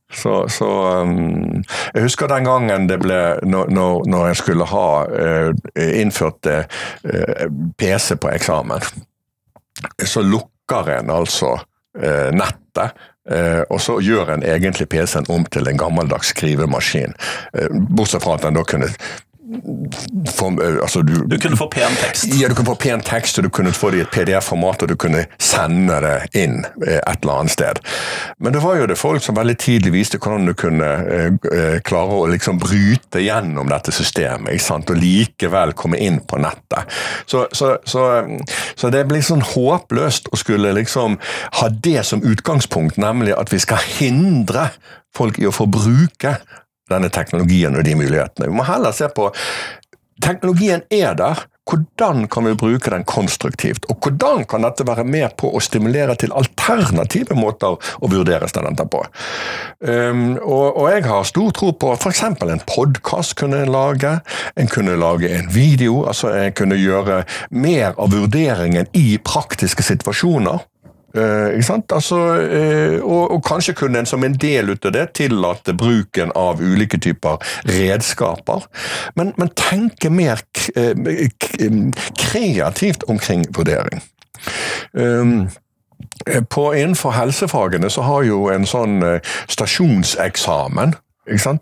Så, 0.09 0.47
så 0.49 0.65
um, 1.05 1.61
Jeg 1.93 2.01
husker 2.01 2.27
den 2.27 2.47
gangen 2.47 2.87
det 2.89 2.95
ble 2.97 3.19
Når, 3.45 3.67
når 4.09 4.23
jeg 4.31 4.39
skulle 4.39 4.65
ha 4.65 4.87
uh, 5.05 5.51
innført 5.77 6.49
uh, 6.49 6.65
PC 7.77 8.17
på 8.17 8.31
eksamen. 8.33 8.81
Så 10.05 10.23
lukker 10.25 10.89
en 10.97 11.09
altså 11.13 11.55
eh, 11.99 12.29
nettet. 12.35 12.97
Eh, 13.29 13.61
og 13.69 13.81
så 13.81 13.99
gjør 14.01 14.33
en 14.33 14.43
egentlig 14.45 14.89
PC-en 14.89 15.29
om 15.29 15.45
til 15.51 15.69
en 15.69 15.77
gammeldags 15.77 16.33
skrivemaskin. 16.33 17.13
Eh, 17.53 17.73
bortsett 17.89 18.23
fra 18.23 18.37
at 18.39 18.47
en 18.49 18.57
da 18.57 18.65
kunne 18.65 18.89
for, 20.31 20.81
altså 20.81 21.01
du, 21.01 21.13
du, 21.25 21.37
kunne 21.39 21.57
få 21.57 21.67
pen 21.71 21.95
tekst? 21.97 22.27
Ja, 22.37 22.47
du 22.47 22.55
kunne 22.55 22.69
få 22.69 22.75
pen 22.75 23.01
tekst, 23.05 23.39
og 23.39 23.47
du 23.47 23.49
kunne 23.53 23.73
få 23.73 23.89
det 23.91 23.97
i 23.97 24.03
et 24.03 24.11
PDF-format, 24.13 24.83
og 24.83 24.91
du 24.91 24.95
kunne 24.99 25.23
sende 25.41 25.97
det 26.03 26.15
inn 26.37 26.59
et 26.85 27.23
eller 27.23 27.33
annet 27.41 27.53
sted. 27.53 27.81
Men 28.37 28.53
det 28.53 28.61
var 28.63 28.77
jo 28.77 28.87
det 28.89 28.99
folk 28.99 29.23
som 29.25 29.37
veldig 29.39 29.57
tidlig 29.61 29.93
viste 29.95 30.21
hvordan 30.21 30.51
du 30.51 30.53
kunne 30.57 30.89
eh, 31.15 31.79
klare 31.85 32.19
å 32.19 32.29
liksom 32.29 32.61
bryte 32.61 33.23
gjennom 33.23 33.71
dette 33.71 33.93
systemet, 33.95 34.53
ikke 34.53 34.67
sant? 34.67 34.93
og 34.93 35.01
likevel 35.01 35.73
komme 35.77 35.99
inn 36.01 36.21
på 36.29 36.39
nettet. 36.41 36.99
Så, 37.25 37.47
så, 37.55 37.75
så, 37.89 38.05
så 38.75 38.93
det 38.93 39.05
blir 39.09 39.25
sånn 39.25 39.45
håpløst 39.45 40.29
å 40.33 40.39
skulle 40.39 40.75
liksom 40.77 41.17
ha 41.61 41.73
det 41.73 42.05
som 42.07 42.23
utgangspunkt, 42.25 43.01
nemlig 43.01 43.35
at 43.37 43.53
vi 43.53 43.61
skal 43.63 43.81
hindre 43.97 44.69
folk 45.15 45.39
i 45.41 45.47
å 45.49 45.55
få 45.55 45.65
bruke 45.69 46.37
denne 46.89 47.11
teknologien 47.13 47.77
og 47.77 47.85
de 47.87 47.95
mulighetene. 47.99 48.49
Vi 48.49 48.57
må 48.57 48.67
heller 48.67 48.95
se 48.95 49.09
på 49.13 49.29
Teknologien 50.19 50.81
er 50.91 51.15
der. 51.15 51.45
Hvordan 51.69 52.27
kan 52.27 52.47
vi 52.47 52.55
bruke 52.57 52.89
den 52.89 53.03
konstruktivt? 53.05 53.85
Og 53.93 53.99
hvordan 54.01 54.43
kan 54.49 54.65
dette 54.65 54.87
være 54.87 55.03
med 55.05 55.35
på 55.37 55.51
å 55.53 55.61
stimulere 55.61 56.15
til 56.17 56.33
alternative 56.33 57.37
måter 57.37 57.77
å 57.77 58.09
vurdere 58.09 58.49
studenter 58.49 58.89
på? 58.89 59.03
Um, 59.85 60.39
og, 60.41 60.65
og, 60.73 60.87
jeg 60.89 61.05
har 61.05 61.29
stor 61.29 61.53
tro 61.55 61.69
på 61.77 61.93
f.eks. 61.93 62.23
en 62.25 62.65
podkast 62.65 63.37
kunne 63.39 63.61
en 63.63 63.71
lage. 63.73 64.15
En 64.57 64.71
kunne 64.71 64.97
lage 64.99 65.29
en 65.29 65.51
video. 65.53 66.01
altså 66.09 66.33
En 66.33 66.57
kunne 66.57 66.79
gjøre 66.79 67.21
mer 67.51 67.93
av 67.95 68.17
vurderingen 68.17 68.89
i 68.97 69.19
praktiske 69.21 69.85
situasjoner. 69.85 70.65
Uh, 71.17 71.55
ikke 71.55 71.65
sant? 71.65 71.91
Altså, 71.91 72.17
eh, 72.37 72.99
og, 73.01 73.31
og, 73.31 73.39
kanskje 73.45 73.73
kunne 73.73 73.99
en 73.99 74.09
som 74.09 74.23
en 74.23 74.35
del 74.37 74.69
ut 74.69 74.85
av 74.85 74.93
det 74.93 75.07
tillate 75.17 75.73
bruken 75.73 76.29
av 76.37 76.61
ulike 76.61 76.99
typer 77.01 77.41
redskaper. 77.65 78.67
Men, 79.17 79.33
men 79.37 79.49
tenke 79.57 80.11
mer 80.13 80.43
uh, 80.77 80.93
kreativt 82.19 83.03
omkring 83.09 83.47
vurdering. 83.57 84.03
Um, 84.93 85.49
på, 86.49 86.69
innenfor 86.73 87.11
helsefagene 87.17 87.89
så 87.89 88.05
har 88.05 88.23
jo 88.27 88.45
en 88.53 88.67
sånn 88.67 89.01
stasjonseksamen 89.49 90.93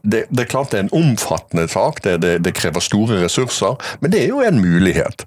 det, 0.01 0.25
det, 0.30 0.39
er 0.43 0.49
klart 0.49 0.71
det 0.71 0.80
er 0.80 0.86
en 0.86 0.95
omfattende 0.95 1.67
sak, 1.67 2.01
det, 2.03 2.17
det, 2.23 2.34
det, 2.45 2.53
krever 2.58 2.84
store 2.84 3.19
ressurser, 3.23 3.75
men 4.01 4.12
det 4.13 4.23
er 4.23 4.32
jo 4.32 4.41
en 4.45 4.62
mulighet. 4.62 5.25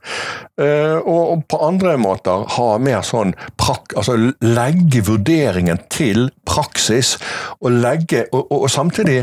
Uh, 0.61 0.99
og, 1.05 1.23
og, 1.31 1.45
på 1.51 1.61
andre 1.65 1.97
måter 2.01 2.47
ha 2.57 2.69
mer 2.83 3.05
sånn 3.07 3.35
prak, 3.61 3.95
altså 3.97 4.17
legge 4.45 5.05
vurderingen 5.07 5.81
til 5.93 6.31
praksis, 6.49 7.17
og, 7.61 7.71
legge, 7.83 8.27
og, 8.33 8.47
og, 8.49 8.67
og 8.67 8.71
samtidig 8.73 9.23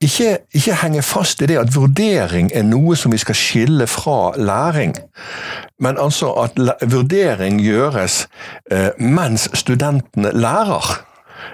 ikke, 0.00 0.38
ikke, 0.54 0.78
henge 0.82 1.02
fast 1.02 1.42
i 1.42 1.50
det 1.50 1.58
at 1.60 1.74
vurdering 1.74 2.52
er 2.54 2.66
noe 2.66 2.96
som 2.98 3.14
vi 3.14 3.20
skal 3.22 3.38
skille 3.38 3.88
fra 3.90 4.34
læring. 4.38 4.96
Men 5.82 5.98
altså 5.98 6.32
at 6.42 6.58
vurdering 6.90 7.60
gjøres 7.62 8.24
uh, 8.72 8.90
mens 8.98 9.48
studentene 9.58 10.34
lærer. 10.34 11.07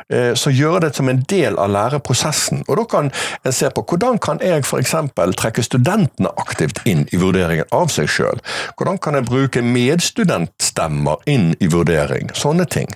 Eh, 0.09 0.33
så 0.35 0.53
gjøre 0.55 0.87
det 0.87 0.95
som 0.97 1.09
en 1.09 1.23
del 1.31 1.59
av 1.61 1.73
læreprosessen. 1.75 2.65
Og 2.69 2.77
Da 2.77 2.85
kan 2.85 3.11
en 3.45 3.53
se 3.53 3.71
på 3.71 3.85
hvordan 3.85 4.19
kan 4.19 4.41
jeg 4.43 4.65
f.eks. 4.65 4.95
trekke 5.37 5.63
studentene 5.63 6.31
aktivt 6.39 6.81
inn 6.85 7.07
i 7.13 7.21
vurderingen 7.21 7.69
av 7.73 7.89
seg 7.93 8.09
sjøl. 8.09 8.41
Hvordan 8.77 8.99
kan 8.99 9.15
jeg 9.15 9.29
bruke 9.29 9.63
medstudentstemmer 9.63 11.23
inn 11.31 11.53
i 11.61 11.69
vurdering. 11.71 12.31
Sånne 12.37 12.67
ting. 12.71 12.91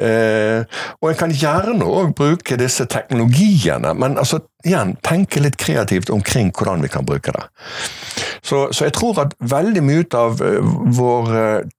Eh, 0.00 0.64
og 1.00 1.10
en 1.10 1.20
kan 1.20 1.34
gjerne 1.34 1.86
òg 1.86 2.14
bruke 2.16 2.58
disse 2.60 2.86
teknologiene, 2.90 3.94
men 3.94 4.18
altså 4.20 4.42
igjen, 4.66 4.96
tenke 5.06 5.40
litt 5.42 5.58
kreativt 5.60 6.10
omkring 6.12 6.52
hvordan 6.56 6.82
vi 6.84 6.90
kan 6.92 7.06
bruke 7.06 7.34
det. 7.34 7.44
Så, 8.46 8.66
så 8.74 8.86
jeg 8.86 8.94
tror 8.94 9.18
at 9.24 9.34
veldig 9.38 9.82
mye 9.82 10.04
av 10.14 10.42
eh, 10.44 10.74
vår 10.96 11.32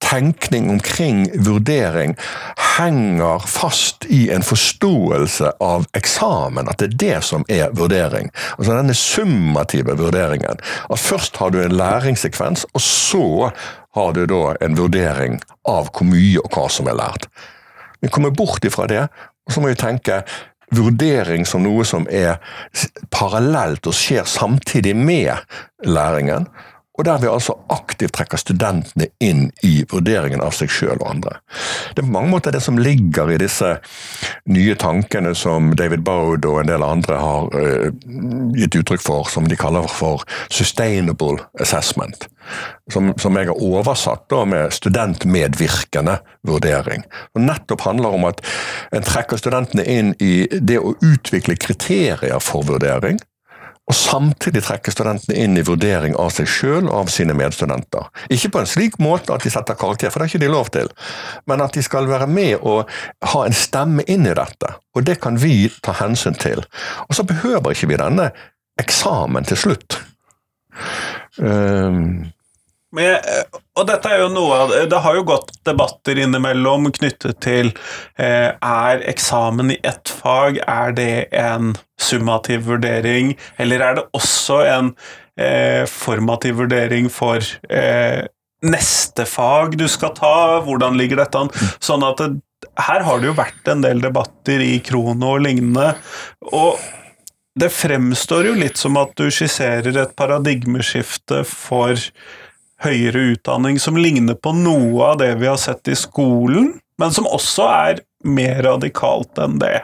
tenkning 0.04 0.68
omkring 0.72 1.26
vurdering 1.44 2.16
henger 2.78 3.44
fast 3.48 4.06
i 4.12 4.28
en 4.34 4.44
forståelse 4.44 5.52
av 5.64 5.86
eksamen, 5.98 6.68
at 6.68 6.80
det 6.80 6.90
er 6.90 6.98
det 7.02 7.20
som 7.26 7.46
er 7.52 7.72
vurdering. 7.76 8.30
Altså 8.56 8.74
denne 8.74 8.96
summative 8.96 9.96
vurderingen. 9.98 10.60
At 10.88 11.02
først 11.02 11.40
har 11.40 11.52
du 11.52 11.60
en 11.62 11.76
læringssekvens, 11.78 12.66
og 12.74 12.84
så 12.84 13.26
har 13.96 14.12
du 14.12 14.24
da 14.30 14.54
en 14.64 14.76
vurdering 14.78 15.40
av 15.68 15.90
hvor 15.92 16.06
mye 16.08 16.42
og 16.42 16.52
hva 16.54 16.68
som 16.72 16.90
er 16.90 16.98
lært. 16.98 17.28
Vi 18.00 18.10
kommer 18.12 18.30
bort 18.30 18.64
ifra 18.64 18.86
det, 18.86 19.08
og 19.48 19.54
så 19.54 19.62
må 19.62 19.72
vi 19.72 19.80
tenke 19.80 20.22
vurdering 20.74 21.46
som 21.48 21.64
noe 21.64 21.84
som 21.88 22.06
er 22.10 22.38
parallelt 23.14 23.86
og 23.88 23.96
skjer 23.96 24.28
samtidig 24.28 24.94
med 24.96 25.32
læringen 25.86 26.48
og 26.98 27.06
der 27.06 27.20
vi 27.22 27.28
altså 27.30 27.54
aktivt 27.70 28.16
trekker 28.18 28.40
studentene 28.40 29.06
inn 29.22 29.44
i 29.62 29.84
vurderingen 29.90 30.42
av 30.42 30.54
seg 30.56 30.72
sjøl 30.72 30.96
og 30.96 31.06
andre. 31.12 31.36
Det 31.94 32.02
er 32.02 32.08
på 32.08 32.14
mange 32.16 32.32
måter 32.32 32.54
det 32.54 32.62
som 32.64 32.80
ligger 32.80 33.30
i 33.30 33.38
disse 33.38 33.76
nye 34.50 34.74
tankene 34.78 35.34
som 35.38 35.70
David 35.78 36.02
Bowd 36.06 36.48
og 36.48 36.62
en 36.62 36.72
del 36.72 36.82
andre 36.82 37.20
har 37.22 37.54
uh, 37.54 37.86
gitt 38.58 38.80
uttrykk 38.80 39.04
for, 39.04 39.30
som 39.30 39.46
de 39.46 39.58
kaller 39.58 39.86
for 39.92 40.26
sustainable 40.50 41.38
assessment. 41.62 42.26
Som, 42.90 43.12
som 43.20 43.36
jeg 43.36 43.50
har 43.50 43.62
oversatt 43.62 44.24
da 44.32 44.40
med 44.48 44.72
studentmedvirkende 44.72 46.14
vurdering. 46.48 47.02
Og 47.36 47.44
nettopp 47.44 47.84
handler 47.84 48.16
om 48.16 48.24
at 48.30 48.40
en 48.96 49.04
trekker 49.04 49.38
studentene 49.38 49.84
inn 49.84 50.14
i 50.24 50.48
det 50.48 50.80
å 50.80 50.94
utvikle 50.96 51.58
kriterier 51.60 52.40
for 52.40 52.64
vurdering 52.66 53.20
og 53.88 53.96
samtidig 53.96 54.62
trekke 54.66 54.92
studentene 54.92 55.38
inn 55.40 55.56
i 55.56 55.64
vurdering 55.64 56.16
av 56.20 56.30
seg 56.34 56.48
sjøl 56.50 56.90
og 56.90 56.94
av 56.98 57.12
sine 57.12 57.36
medstudenter. 57.36 58.10
Ikke 58.34 58.50
på 58.52 58.60
en 58.60 58.68
slik 58.68 58.98
måte 59.00 59.32
at 59.32 59.46
de 59.46 59.52
setter 59.52 59.78
karakter, 59.80 60.12
for 60.12 60.20
det 60.20 60.28
er 60.28 60.34
ikke 60.34 60.44
de 60.44 60.52
lov 60.52 60.68
til, 60.74 60.90
men 61.48 61.64
at 61.64 61.76
de 61.76 61.84
skal 61.84 62.10
være 62.10 62.28
med 62.28 62.58
og 62.60 62.90
ha 63.32 63.44
en 63.46 63.56
stemme 63.56 64.04
inn 64.04 64.28
i 64.28 64.36
dette. 64.36 64.74
Og 64.92 65.08
det 65.08 65.18
kan 65.24 65.40
vi 65.40 65.70
ta 65.84 65.96
hensyn 66.02 66.36
til. 66.36 66.64
Og 67.08 67.16
så 67.16 67.24
behøver 67.28 67.72
ikke 67.72 67.88
vi 67.88 68.00
denne 68.00 68.30
eksamen 68.78 69.48
til 69.48 69.62
slutt. 69.64 70.00
Um, 71.38 72.28
men, 72.98 73.14
eh, 73.14 73.60
og 73.78 73.86
dette 73.88 74.10
er 74.10 74.24
jo 74.24 74.30
noe 74.32 74.56
av 74.64 74.72
Det 74.90 75.00
har 75.04 75.18
jo 75.18 75.26
gått 75.28 75.52
debatter 75.66 76.18
innimellom 76.18 76.90
knyttet 76.96 77.38
til 77.44 77.70
eh, 78.18 78.50
Er 78.54 79.04
eksamen 79.10 79.74
i 79.74 79.78
ett 79.86 80.10
fag 80.10 80.58
er 80.66 80.96
det 80.96 81.12
en 81.36 81.76
summativ 81.98 82.66
vurdering, 82.68 83.32
eller 83.58 83.82
er 83.82 83.96
det 83.98 84.04
også 84.14 84.60
en 84.70 84.90
eh, 85.38 85.82
formativ 85.90 86.60
vurdering 86.60 87.08
for 87.10 87.42
eh, 87.70 88.22
neste 88.62 89.26
fag 89.26 89.74
du 89.80 89.88
skal 89.90 90.14
ta? 90.14 90.60
Hvordan 90.66 90.98
ligger 90.98 91.24
dette 91.24 91.42
an? 91.42 91.50
Sånn 91.82 92.06
at 92.06 92.22
det, 92.22 92.30
her 92.86 93.02
har 93.06 93.18
det 93.18 93.30
jo 93.30 93.38
vært 93.38 93.70
en 93.70 93.82
del 93.82 94.02
debatter 94.02 94.62
i 94.62 94.78
Krono 94.84 95.34
og 95.36 95.44
lignende. 95.46 95.92
og 96.52 96.78
det 97.58 97.72
fremstår 97.74 98.50
jo 98.50 98.58
litt 98.58 98.78
som 98.78 98.96
at 99.00 99.14
du 99.18 99.26
skisserer 99.34 99.96
et 99.98 100.14
paradigmeskifte 100.18 101.42
for 101.48 101.98
høyere 102.84 103.32
utdanning 103.34 103.78
som 103.82 103.98
ligner 103.98 104.38
på 104.38 104.52
noe 104.56 105.12
av 105.12 105.20
det 105.22 105.32
vi 105.40 105.50
har 105.50 105.58
sett 105.60 105.90
i 105.90 105.96
skolen, 105.98 106.74
men 106.98 107.14
som 107.14 107.28
også 107.30 107.68
er 107.70 108.02
mer 108.26 108.62
radikalt 108.66 109.38
enn 109.42 109.58
det. 109.62 109.80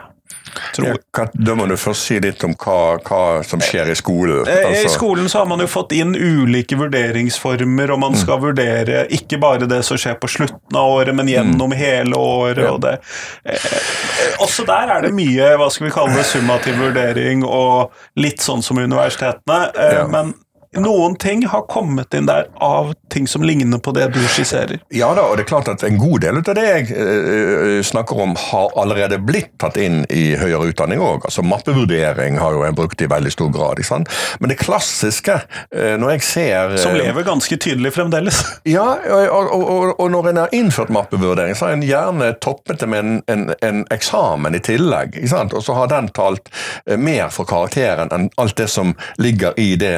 Ja, 0.77 0.95
da 1.33 1.55
må 1.55 1.65
du 1.67 1.75
først 1.79 2.07
si 2.07 2.17
litt 2.21 2.43
om 2.45 2.53
hva, 2.59 2.97
hva 3.03 3.21
som 3.47 3.61
skjer 3.63 3.89
i 3.91 3.95
skolen. 3.97 4.43
Eh, 4.47 4.67
altså. 4.67 4.85
I 4.87 4.91
skolen 4.93 5.27
så 5.31 5.41
har 5.41 5.49
man 5.49 5.63
jo 5.63 5.67
fått 5.71 5.95
inn 5.95 6.15
ulike 6.15 6.77
vurderingsformer, 6.79 7.91
og 7.91 8.01
man 8.01 8.15
mm. 8.15 8.19
skal 8.21 8.39
mm. 8.39 8.45
vurdere 8.45 9.03
ikke 9.15 9.39
bare 9.41 9.69
det 9.69 9.81
som 9.87 9.99
skjer 9.99 10.17
på 10.21 10.29
slutten 10.31 10.79
av 10.79 10.95
året, 10.97 11.15
men 11.17 11.31
gjennom 11.31 11.73
mm. 11.73 11.77
hele 11.79 12.19
året. 12.19 12.63
Ja. 12.63 12.71
Og 12.75 12.81
det. 12.85 12.95
Eh, 13.43 13.67
eh, 13.67 14.39
også 14.43 14.67
der 14.67 14.95
er 14.97 15.05
det 15.07 15.13
mye 15.17 15.51
hva 15.59 15.69
skal 15.73 15.89
vi 15.89 15.93
kalle 15.95 16.15
det, 16.19 16.27
summativ 16.29 16.79
vurdering, 16.83 17.45
og 17.47 17.95
litt 18.19 18.43
sånn 18.43 18.63
som 18.65 18.79
universitetene. 18.79 19.61
Eh, 19.75 19.99
ja. 19.99 20.07
Men 20.11 20.35
noen 20.81 21.15
ting 21.15 21.45
har 21.47 21.65
kommet 21.71 22.13
inn 22.13 22.27
der 22.29 22.47
av 22.63 22.93
ting 23.13 23.27
som 23.27 23.43
ligner 23.43 23.79
på 23.79 23.91
det 23.95 24.07
du 24.15 24.19
skisserer. 24.27 24.79
Ja 24.93 25.11
da, 25.15 25.25
og 25.29 25.37
det 25.37 25.45
er 25.45 25.49
klart 25.49 25.69
at 25.71 25.83
en 25.87 25.97
god 25.99 26.23
del 26.25 26.39
av 26.41 26.55
det 26.57 26.65
jeg 26.65 26.87
uh, 26.91 27.79
snakker 27.85 28.19
om, 28.25 28.35
har 28.39 28.73
allerede 28.79 29.19
blitt 29.23 29.53
tatt 29.61 29.77
inn 29.81 30.03
i 30.09 30.33
høyere 30.39 30.71
utdanning 30.71 31.01
òg. 31.03 31.27
Altså, 31.29 31.45
mappevurdering 31.45 32.39
har 32.41 32.55
jo 32.55 32.65
en 32.67 32.77
brukt 32.77 33.01
i 33.01 33.09
veldig 33.11 33.31
stor 33.33 33.51
grad. 33.55 33.79
Ikke 33.79 33.91
sant? 33.91 34.11
Men 34.39 34.51
det 34.51 34.59
klassiske, 34.61 35.37
uh, 35.75 35.95
når 36.01 36.15
jeg 36.15 36.25
ser 36.27 36.75
uh, 36.75 36.79
Som 36.81 36.97
lever 36.99 37.27
ganske 37.27 37.59
tydelig 37.61 37.93
fremdeles. 37.95 38.41
ja, 38.75 38.85
og, 39.05 39.29
og, 39.31 39.63
og, 39.63 39.87
og, 39.99 40.11
når 40.11 40.31
en 40.31 40.41
har 40.43 40.55
innført 40.55 40.91
mappevurdering, 40.93 41.55
så 41.55 41.69
har 41.69 41.77
en 41.77 41.85
gjerne 41.85 42.31
toppet 42.43 42.83
det 42.83 42.91
med 42.91 43.03
en, 43.05 43.21
en, 43.31 43.47
en 43.65 43.83
eksamen 43.95 44.57
i 44.57 44.63
tillegg. 44.65 45.15
Ikke 45.15 45.33
sant? 45.33 45.55
Og 45.55 45.63
så 45.65 45.77
har 45.77 45.91
den 45.91 46.11
talt 46.15 46.51
mer 46.99 47.31
for 47.33 47.47
karakteren 47.47 48.11
enn 48.13 48.29
alt 48.41 48.57
det 48.59 48.67
som 48.71 48.93
ligger 49.21 49.55
i 49.59 49.75
det 49.79 49.95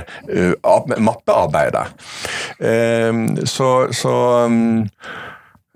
mappearbeidet. 0.97 1.87
Ehm, 2.59 3.45
så, 3.45 3.87
så 3.91 4.15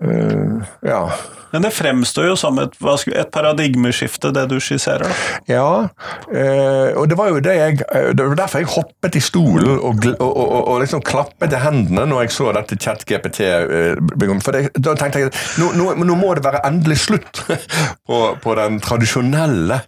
Uh, 0.04 0.62
ja. 0.80 1.12
Men 1.52 1.62
det 1.62 1.70
fremstår 1.76 2.30
jo 2.30 2.36
som 2.36 2.56
et, 2.58 2.74
et 3.12 3.28
paradigmeskifte, 3.30 4.32
det 4.34 4.46
du 4.50 4.56
skisserer. 4.60 5.04
da. 5.04 5.16
Ja, 5.46 5.66
uh, 6.32 6.88
og 6.98 7.06
det 7.10 7.18
var 7.18 7.28
jo 7.28 7.42
det 7.44 7.54
jeg 7.54 7.76
Det 8.16 8.24
var 8.24 8.38
derfor 8.40 8.62
jeg 8.62 8.70
hoppet 8.72 9.18
i 9.18 9.22
stolen 9.22 9.68
og, 9.76 10.06
og, 10.16 10.30
og, 10.30 10.68
og 10.72 10.80
liksom 10.82 11.04
klappet 11.06 11.54
i 11.54 11.60
hendene 11.62 12.06
når 12.08 12.24
jeg 12.24 12.34
så 12.34 12.48
dette 12.56 12.78
chat-GPT. 12.80 13.42
For 14.42 14.56
det, 14.56 14.64
da 14.80 14.96
tenkte 14.98 15.22
jeg 15.22 15.34
nå, 15.60 15.70
nå, 15.78 15.92
nå, 16.02 16.16
må 16.18 16.32
det 16.34 16.44
være 16.46 16.64
endelig 16.66 17.02
slutt 17.04 17.44
på, 18.08 18.22
på 18.42 18.56
den 18.58 18.80
tradisjonelle 18.82 19.82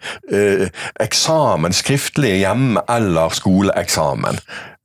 eksamen, 1.02 1.74
skriftlig 1.74 2.36
hjemme- 2.44 2.86
eller 2.92 3.34
skoleeksamen. 3.34 4.38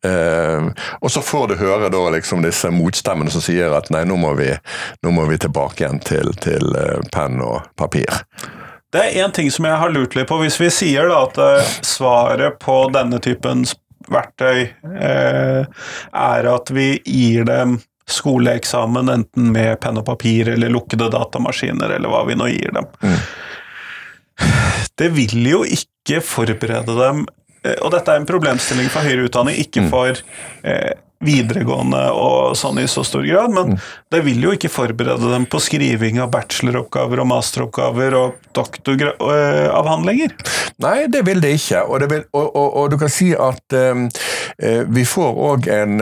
Uh, 0.06 0.72
og 1.02 1.12
så 1.12 1.22
får 1.22 1.48
du 1.48 1.56
høre 1.60 1.90
da 1.92 2.02
liksom 2.14 2.44
disse 2.46 2.70
motstemmene 2.72 3.32
som 3.34 3.44
sier 3.44 3.74
at 3.76 3.90
nei, 3.92 4.06
nå 4.08 4.16
må 4.20 4.32
vi, 4.40 4.48
nå 5.04 5.12
må 5.12 5.26
vi 5.28 5.40
tilbake 5.44 5.84
igjen 5.84 6.00
til, 6.08 6.32
til 6.40 6.72
uh, 6.72 7.02
penn 7.12 7.42
og 7.44 7.68
papir. 7.80 8.22
Det 8.90 9.02
er 9.04 9.26
én 9.26 9.36
ting 9.36 9.52
som 9.52 9.68
jeg 9.68 9.82
har 9.82 9.92
lurt 9.92 10.16
litt 10.16 10.30
på. 10.30 10.40
Hvis 10.40 10.56
vi 10.62 10.72
sier 10.72 11.12
da 11.12 11.20
at 11.28 11.40
uh, 11.44 11.74
svaret 11.84 12.56
på 12.64 12.80
denne 12.96 13.20
typen 13.24 13.68
verktøy 14.10 14.72
er 14.90 16.48
at 16.50 16.72
vi 16.74 16.88
gir 17.06 17.44
dem 17.46 17.76
skoleeksamen 18.10 19.12
enten 19.14 19.52
med 19.54 19.76
penn 19.84 20.00
og 20.02 20.08
papir 20.08 20.50
eller 20.56 20.72
lukkede 20.74 21.12
datamaskiner, 21.14 21.92
eller 22.00 22.10
hva 22.10 22.24
vi 22.26 22.38
nå 22.40 22.48
gir 22.50 22.74
dem. 22.74 22.88
Mm. 23.04 23.20
Det 24.98 25.12
vil 25.14 25.52
jo 25.52 25.62
ikke 25.68 26.24
forberede 26.26 26.96
dem 26.98 27.22
Eh, 27.28 27.39
og 27.82 27.92
dette 27.92 28.14
er 28.14 28.22
en 28.22 28.30
problemstilling 28.30 28.90
for 28.94 29.06
høyere 29.06 29.28
utdanning, 29.28 29.60
ikke 29.60 29.86
mm. 29.86 29.92
for 29.92 30.20
eh, 30.64 30.92
videregående 31.20 32.00
og 32.16 32.56
sånn 32.56 32.80
i 32.80 32.86
så 32.88 33.04
stor 33.04 33.26
grad, 33.28 33.52
men 33.52 33.74
mm. 33.74 33.80
det 34.14 34.22
vil 34.24 34.46
jo 34.46 34.54
ikke 34.56 34.72
forberede 34.72 35.32
dem 35.34 35.48
på 35.52 35.60
skriving 35.64 36.22
av 36.24 36.32
bacheloroppgaver 36.32 37.20
og 37.20 37.28
masteroppgaver 37.34 38.16
og 38.16 38.38
doktoravhandlinger. 38.56 40.36
Nei, 40.80 40.96
det 41.12 41.26
vil 41.28 41.44
det 41.44 41.58
ikke. 41.58 41.84
Og, 41.84 42.00
det 42.00 42.10
vil, 42.14 42.24
og, 42.32 42.48
og, 42.48 42.70
og 42.80 42.94
du 42.94 42.98
kan 43.02 43.12
si 43.12 43.34
at 43.36 43.76
um, 43.76 44.08
vi 44.96 45.04
får 45.08 45.44
òg 45.50 45.70
en 45.76 46.00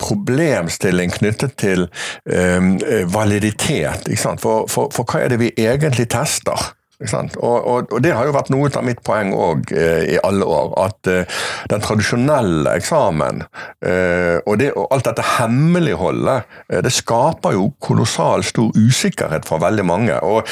problemstilling 0.00 1.12
knyttet 1.20 1.56
til 1.60 1.86
um, 2.24 2.74
validitet. 3.12 4.08
For, 4.40 4.64
for, 4.72 4.88
for 4.94 5.04
hva 5.04 5.26
er 5.26 5.34
det 5.34 5.42
vi 5.44 5.52
egentlig 5.60 6.08
tester? 6.16 6.72
Og, 7.00 7.66
og, 7.66 7.92
og, 7.92 8.02
det 8.04 8.12
har 8.12 8.26
jo 8.28 8.34
vært 8.34 8.50
noe 8.52 8.68
av 8.76 8.84
mitt 8.84 8.98
poeng 9.06 9.32
òg 9.32 9.70
eh, 9.72 10.02
i 10.14 10.16
alle 10.20 10.44
år. 10.44 10.74
At 10.84 11.08
eh, 11.08 11.38
den 11.72 11.80
tradisjonelle 11.80 12.74
eksamen 12.76 13.40
eh, 13.80 14.36
og, 14.44 14.58
det, 14.60 14.68
og, 14.74 14.84
alt 14.92 15.08
dette 15.08 15.24
hemmeligholdet, 15.38 16.50
eh, 16.68 16.82
det 16.84 16.92
skaper 16.92 17.56
jo 17.56 17.70
kolossal 17.80 18.44
stor 18.44 18.76
usikkerhet 18.76 19.48
for 19.48 19.64
veldig 19.64 19.86
mange. 19.88 20.18
Og, 20.20 20.44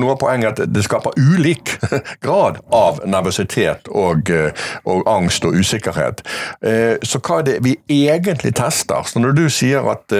noe 0.00 0.14
av 0.14 0.20
poenget 0.22 0.62
er 0.62 0.64
at 0.64 0.72
det 0.72 0.86
skaper 0.86 1.18
ulik 1.20 1.74
grad 2.24 2.62
av 2.72 3.02
nervøsitet 3.04 3.92
og, 3.92 4.32
eh, 4.32 4.64
angst 4.88 5.44
og 5.44 5.60
usikkerhet. 5.60 6.24
Eh, 6.64 6.96
så 7.04 7.20
hva 7.20 7.42
er 7.42 7.48
det 7.50 7.58
vi 7.66 7.76
egentlig 7.92 8.54
tester? 8.56 9.04
Så 9.04 9.20
når 9.20 9.36
du 9.36 9.44
sier 9.52 9.84
at, 9.92 10.16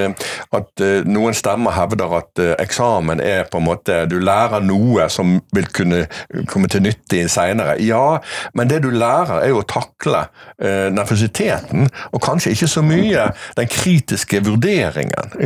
at 0.55 0.85
noen 1.09 1.35
stemmer 1.37 1.73
hevder 1.73 2.19
at 2.21 2.45
eksamen 2.61 3.23
er 3.25 3.47
på 3.49 3.61
en 3.61 3.67
måte 3.67 3.97
Du 4.11 4.17
lærer 4.21 4.63
noe 4.65 5.07
som 5.13 5.39
vil 5.57 5.69
kunne 5.75 6.05
komme 6.51 6.71
til 6.71 6.85
nytte 6.85 7.25
seinere. 7.31 7.77
Ja, 7.83 8.19
men 8.55 8.71
det 8.71 8.83
du 8.85 8.91
lærer, 8.95 9.41
er 9.43 9.53
jo 9.53 9.63
å 9.63 9.69
takle 9.69 10.27
eh, 10.59 10.91
nervøsiteten, 10.95 11.89
og 12.13 12.25
kanskje 12.25 12.55
ikke 12.55 12.71
så 12.71 12.85
mye 12.87 13.29
den 13.59 13.71
kritiske 13.71 14.43
vurderingen. 14.47 15.37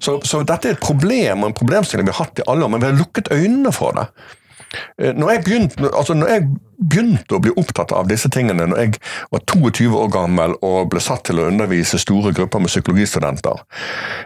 Så, 0.00 0.18
så, 0.24 0.42
dette 0.46 0.70
er 0.70 0.78
et 0.78 0.84
problem 0.84 1.44
og 1.44 1.52
en 1.52 1.58
problemstilling 1.58 2.08
vi 2.08 2.14
har 2.14 2.24
hatt 2.26 2.42
i 2.42 2.48
alle 2.50 2.66
år, 2.66 2.74
men 2.74 2.82
vi 2.82 2.90
har 2.90 2.98
lukket 2.98 3.32
øynene 3.34 3.72
for 3.74 3.96
det. 3.98 4.08
Eh, 4.98 5.12
når 5.14 5.30
jeg, 5.30 5.42
begynte, 5.44 5.90
altså 5.90 6.16
når 6.16 6.32
jeg, 6.32 6.46
begynte, 6.74 7.36
å 7.36 7.40
bli 7.42 7.52
opptatt 7.60 7.94
av 7.94 8.08
disse 8.10 8.28
tingene 8.34 8.66
når 8.68 8.80
jeg 8.82 8.98
var 9.32 9.42
22 9.46 9.88
år 9.94 10.08
gammel 10.12 10.56
og 10.66 10.90
ble 10.92 11.02
satt 11.02 11.24
til 11.28 11.40
å 11.40 11.48
undervise 11.48 12.00
store 12.02 12.34
grupper 12.34 12.64
med 12.64 12.72
psykologistudenter 12.72 13.62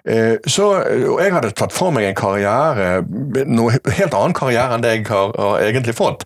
eh, 0.08 0.36
så, 0.48 0.70
og 1.12 1.20
Jeg 1.22 1.34
hadde 1.36 1.52
tatt 1.58 1.76
for 1.76 1.94
meg 1.94 2.08
en 2.08 2.18
karriere, 2.18 3.02
noe 3.46 3.76
helt 3.76 4.16
annen 4.16 4.36
karriere 4.36 4.76
enn 4.76 4.84
det 4.84 4.94
jeg 4.96 5.08
har, 5.10 5.34
har 5.36 5.66
egentlig 5.66 5.96
fått. 5.98 6.24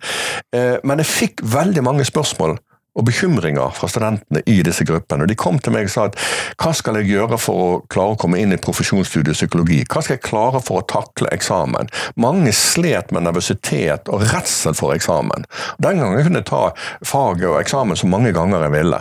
Eh, 0.54 0.78
men 0.86 1.02
jeg 1.02 1.10
fikk 1.10 1.42
veldig 1.52 1.84
mange 1.84 2.06
spørsmål 2.08 2.56
og 2.92 3.06
bekymringer 3.08 3.72
fra 3.76 3.88
studentene 3.88 4.42
i 4.46 4.58
disse 4.64 4.84
gruppene. 4.84 5.26
De 5.28 5.36
kom 5.38 5.58
til 5.62 5.72
meg 5.74 5.88
og 5.88 5.92
sa 5.94 6.06
at 6.10 6.18
hva 6.60 6.74
skal 6.76 6.98
jeg 7.00 7.08
gjøre 7.14 7.38
for 7.40 7.62
å 7.62 7.68
klare 7.92 8.16
å 8.16 8.20
komme 8.20 8.40
inn 8.42 8.52
i 8.52 8.60
profesjonsstudiet 8.60 9.38
psykologi? 9.38 9.80
Hva 9.88 10.02
skal 10.04 10.18
jeg 10.18 10.24
klare 10.26 10.60
for 10.64 10.82
å 10.82 10.86
takle 10.92 11.30
eksamen? 11.32 11.88
Mange 12.20 12.52
slet 12.56 13.14
med 13.14 13.24
nervøsitet 13.26 14.12
og 14.12 14.26
redsel 14.34 14.76
for 14.76 14.92
eksamen. 14.96 15.48
Den 15.82 16.02
gangen 16.02 16.20
kunne 16.20 16.42
jeg 16.42 16.50
ta 16.52 16.64
faget 17.00 17.48
og 17.48 17.60
eksamen 17.62 17.98
så 17.98 18.10
mange 18.12 18.34
ganger 18.36 18.66
jeg 18.66 18.76
ville. 18.76 19.00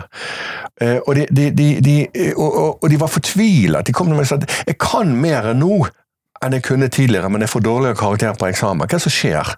Eh, 0.80 0.98
og 1.04 1.18
de, 1.18 1.50
de, 1.52 1.68
de, 1.84 1.96
og, 2.32 2.78
og 2.80 2.88
de 2.88 3.00
var 3.00 3.12
fortvilet. 3.12 3.84
De 3.86 3.96
kom 3.96 4.08
til 4.08 4.16
meg 4.16 4.24
og 4.24 4.32
sa 4.32 4.40
at 4.40 4.72
jeg 4.72 4.80
kan 4.80 5.12
mer 5.20 5.52
nå 5.58 5.82
enn 6.42 6.56
jeg 6.56 6.64
kunne 6.66 6.88
tidligere, 6.90 7.28
men 7.30 7.44
jeg 7.44 7.52
får 7.52 7.62
dårligere 7.68 7.98
karakter 8.00 8.38
på 8.38 8.48
eksamen. 8.48 8.82
Hva 8.82 8.88
er 8.88 8.98
det 8.98 9.04
som 9.04 9.14
skjer? 9.14 9.52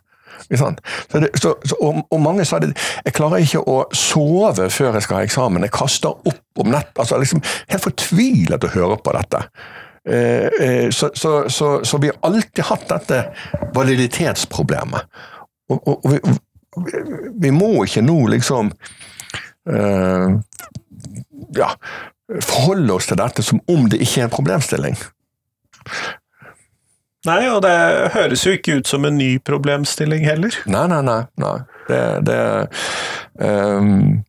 Så 0.49 1.21
det, 1.21 1.31
så, 1.41 1.55
så, 1.65 1.79
og, 1.81 2.03
og, 2.11 2.21
mange 2.23 2.45
sa 2.49 2.59
det 2.63 2.73
jeg 2.75 3.15
klarer 3.17 3.45
ikke 3.45 3.63
å 3.71 3.79
sove 3.97 4.69
før 4.73 4.99
jeg 4.99 5.07
skal 5.07 5.21
ha 5.21 5.29
eksamen. 5.29 5.65
Jeg 5.67 5.75
kaster 5.75 6.13
opp 6.15 6.63
om 6.63 6.71
nett. 6.75 6.93
altså 6.99 7.19
liksom 7.21 7.43
Helt 7.71 7.85
fortvilet 7.85 8.67
å 8.67 8.73
høre 8.75 9.01
på 9.03 9.17
dette. 9.17 9.45
Eh, 10.09 10.49
eh, 10.61 10.91
så, 10.91 11.11
så, 11.85 11.99
vi 11.99 12.11
har 12.11 12.17
alltid 12.21 12.65
hatt 12.65 12.89
dette 12.89 13.21
validitetsproblemet. 13.75 15.07
Og, 15.73 15.89
og, 15.89 16.05
og 16.05 16.11
vi, 16.13 16.19
vi, 17.41 17.53
må 17.55 17.71
ikke 17.87 18.05
nå 18.05 18.19
liksom 18.35 18.69
eh, 19.71 20.35
ja, 21.57 21.71
forholde 22.41 22.99
oss 22.99 23.09
til 23.09 23.21
dette 23.21 23.45
som 23.47 23.63
om 23.71 23.89
det 23.89 24.03
ikke 24.05 24.21
er 24.21 24.29
en 24.29 24.35
problemstilling. 24.35 24.99
Nei, 27.25 27.47
og 27.49 27.63
det 27.65 27.75
høres 28.15 28.45
jo 28.45 28.53
ikke 28.55 28.81
ut 28.81 28.91
som 28.91 29.05
en 29.09 29.17
ny 29.17 29.39
problemstilling 29.45 30.27
heller. 30.29 30.57
Nei, 30.69 30.85
nei, 30.93 31.01
nei. 31.07 31.23
nei. 31.41 31.57
Det, 31.89 32.01
det 32.25 32.39
um, 33.45 34.23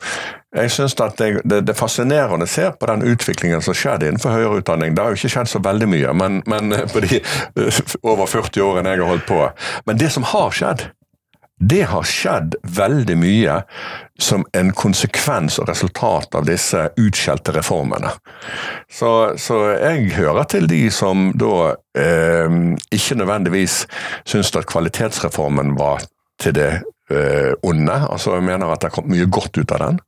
Jeg 0.55 0.71
syns 0.71 0.95
det, 0.95 1.07
det, 1.19 1.61
det, 1.67 1.71
er 1.71 1.77
fascinerende 1.79 2.47
ser 2.47 2.73
på 2.79 2.87
den 2.91 3.03
utviklingen 3.11 3.63
som 3.63 3.75
skjedde 3.75 4.09
innenfor 4.09 4.35
høyere 4.35 4.61
utdanning. 4.61 4.95
Det 4.95 5.03
har 5.03 5.11
jo 5.11 5.19
ikke 5.19 5.33
skjedd 5.35 5.51
så 5.51 5.63
veldig 5.63 5.89
mye, 5.91 6.13
men, 6.15 6.41
men 6.47 6.75
på 6.93 7.03
de 7.03 7.19
over 8.03 8.27
40 8.31 8.63
årene 8.63 8.95
jeg 8.95 9.03
har 9.03 9.11
holdt 9.11 9.27
på. 9.27 9.41
Men 9.87 9.99
det 9.99 10.11
som 10.15 10.27
har 10.31 10.55
skjedd, 10.55 10.87
det 11.59 11.85
har 11.87 12.03
skjedd 12.03 12.55
veldig 12.75 13.15
mye 13.17 13.59
som 14.19 14.43
en 14.55 14.71
konsekvens 14.75 15.59
og 15.61 15.69
resultat 15.69 16.35
av 16.35 16.47
disse 16.47 16.81
utskjelte 16.99 17.55
reformene. 17.55 18.11
Så, 18.91 19.11
så 19.39 19.61
jeg 19.71 20.11
hører 20.17 20.49
til 20.51 20.67
de 20.71 20.81
som 20.91 21.29
da 21.39 21.75
eh, 21.97 22.59
ikke 22.91 23.19
nødvendigvis 23.21 23.85
syns 24.27 24.51
at 24.55 24.67
kvalitetsreformen 24.71 25.77
var 25.79 26.03
til 26.43 26.57
det 26.59 26.71
eh, 27.11 27.53
onde. 27.63 28.01
Altså 28.03 28.35
jeg 28.35 28.49
mener 28.51 28.71
at 28.71 28.83
det 28.83 28.91
har 28.91 28.97
kommet 28.97 29.15
mye 29.15 29.31
godt 29.31 29.55
ut 29.55 29.75
av 29.77 29.87
den. 29.87 30.03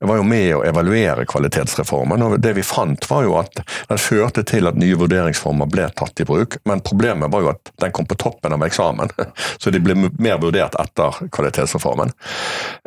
Jeg 0.00 0.08
var 0.08 0.16
jo 0.16 0.24
med 0.24 0.46
å 0.56 0.62
evaluere 0.64 1.26
kvalitetsreformen, 1.28 2.22
og 2.24 2.38
det 2.40 2.54
vi 2.56 2.64
fant 2.64 3.04
var 3.10 3.26
jo 3.26 3.34
at 3.36 3.60
den 3.90 4.00
førte 4.00 4.44
til 4.48 4.70
at 4.70 4.78
nye 4.80 4.96
vurderingsformer 4.96 5.68
ble 5.68 5.90
tatt 5.92 6.22
i 6.22 6.26
bruk, 6.28 6.56
men 6.64 6.80
problemet 6.84 7.28
var 7.32 7.44
jo 7.44 7.50
at 7.52 7.72
den 7.84 7.92
kom 7.92 8.08
på 8.08 8.16
toppen 8.20 8.56
av 8.56 8.64
eksamen. 8.64 9.12
Så 9.60 9.72
de 9.74 9.82
ble 9.84 9.98
mer 10.08 10.40
vurdert 10.40 10.78
etter 10.80 11.20
kvalitetsreformen. 11.28 12.14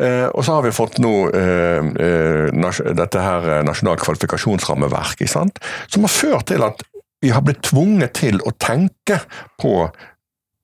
Eh, 0.02 0.26
og 0.32 0.41
så 0.45 0.58
har 0.58 0.65
vi 0.65 0.73
fått 0.73 0.97
nå 1.04 1.13
eh, 1.38 1.91
eh, 2.02 2.88
dette 2.97 3.21
her 3.21 3.62
nasjonalt 3.67 4.02
kvalifikasjonsrammeverk, 4.02 5.21
som 5.30 6.08
har 6.08 6.13
ført 6.13 6.49
til 6.49 6.65
at 6.65 6.82
vi 7.23 7.30
har 7.32 7.45
blitt 7.45 7.62
tvunget 7.69 8.17
til 8.19 8.41
å 8.43 8.52
tenke 8.60 9.21
på 9.62 9.86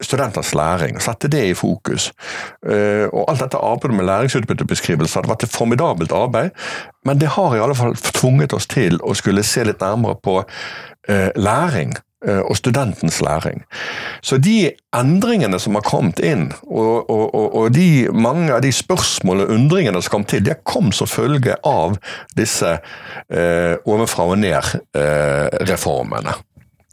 studenters 0.02 0.54
læring, 0.56 0.96
og 0.96 1.02
sette 1.04 1.28
det 1.32 1.44
i 1.50 1.54
fokus. 1.54 2.12
Uh, 2.66 3.08
og 3.12 3.26
alt 3.28 3.44
dette 3.44 3.58
arbeidet 3.58 3.98
med 3.98 4.06
læringsutbyttebeskrivelser 4.06 5.20
hadde 5.20 5.34
vært 5.34 5.48
et 5.48 5.56
formidabelt 5.56 6.12
arbeid, 6.16 6.50
men 7.06 7.20
det 7.22 7.34
har 7.36 7.56
i 7.56 7.64
alle 7.64 7.76
fall 7.76 7.96
tvunget 7.96 8.54
oss 8.54 8.68
til 8.68 9.00
å 9.04 9.16
skulle 9.18 9.44
se 9.44 9.64
litt 9.68 9.82
nærmere 9.84 10.16
på 10.24 10.40
uh, 10.40 11.30
læring 11.36 11.98
uh, 12.28 12.40
og 12.40 12.56
studentens 12.58 13.20
læring. 13.22 13.64
Så 14.22 14.38
de 14.40 14.72
endringene 14.96 15.60
som 15.60 15.76
har 15.76 15.84
kommet 15.88 16.20
inn, 16.24 16.54
og, 16.64 17.10
og, 17.10 17.36
og, 17.36 17.72
de, 17.76 18.08
mange 18.14 18.54
av 18.56 18.64
de 18.64 18.72
spørsmålene 18.76 19.48
og 19.50 19.56
undringene 19.58 20.02
som 20.02 20.12
kom 20.16 20.28
til, 20.32 20.46
de 20.48 20.56
kom 20.64 20.94
som 20.96 21.08
følge 21.12 21.56
av 21.68 22.00
disse 22.40 22.78
ovenfra 23.86 24.24
og 24.32 24.40
ned-reformene. 24.42 26.34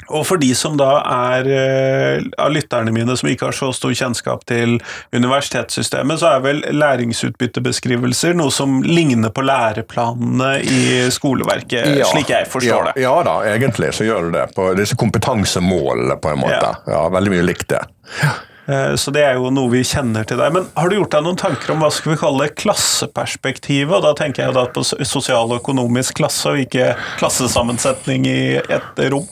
Og 0.08 0.26
for 0.28 0.40
de 0.40 0.52
som 0.54 0.76
da 0.78 0.90
er 1.02 1.48
eh, 1.50 2.26
av 2.42 2.52
lytterne 2.54 2.92
mine 2.94 3.16
som 3.18 3.30
ikke 3.30 3.48
har 3.48 3.56
så 3.56 3.72
stor 3.74 3.94
kjennskap 3.96 4.44
til 4.48 4.76
universitetssystemet, 5.14 6.20
så 6.22 6.36
er 6.36 6.44
vel 6.44 6.62
læringsutbyttebeskrivelser 6.76 8.36
noe 8.38 8.54
som 8.54 8.80
ligner 8.86 9.34
på 9.34 9.44
læreplanene 9.46 10.52
i 10.62 10.82
skoleverket, 11.14 11.96
ja, 11.98 12.10
slik 12.10 12.30
jeg 12.32 12.50
forstår 12.50 12.90
ja, 12.90 12.92
det? 12.92 13.06
Ja 13.06 13.14
da, 13.26 13.38
egentlig 13.50 13.92
så 13.96 14.06
gjør 14.06 14.28
du 14.28 14.36
det. 14.38 14.48
På 14.56 14.70
disse 14.78 14.98
kompetansemålene, 14.98 16.18
på 16.22 16.34
en 16.34 16.44
måte. 16.44 16.74
Ja, 16.86 16.98
ja 16.98 17.06
veldig 17.12 17.34
mye 17.34 17.48
likt 17.50 17.68
det. 17.72 17.82
Ja. 18.22 18.36
Eh, 18.66 18.94
så 18.98 19.12
det 19.14 19.22
er 19.22 19.38
jo 19.38 19.50
noe 19.54 19.70
vi 19.70 19.82
kjenner 19.86 20.26
til 20.26 20.40
deg. 20.40 20.54
Men 20.54 20.68
har 20.74 20.90
du 20.90 20.98
gjort 20.98 21.14
deg 21.14 21.26
noen 21.26 21.38
tanker 21.40 21.74
om 21.74 21.84
hva 21.84 21.90
skal 21.94 22.14
vi 22.14 22.20
kalle 22.20 22.50
klasseperspektivet? 22.58 23.94
Og 23.94 24.04
da 24.04 24.12
tenker 24.18 24.46
jeg 24.46 24.56
da 24.56 24.66
på 24.72 24.84
sosial 24.86 25.52
og 25.52 25.60
økonomisk 25.60 26.18
klasse, 26.22 26.50
og 26.52 26.66
ikke 26.66 26.94
klassesammensetning 27.20 28.26
i 28.30 28.40
et 28.60 29.04
rom. 29.12 29.28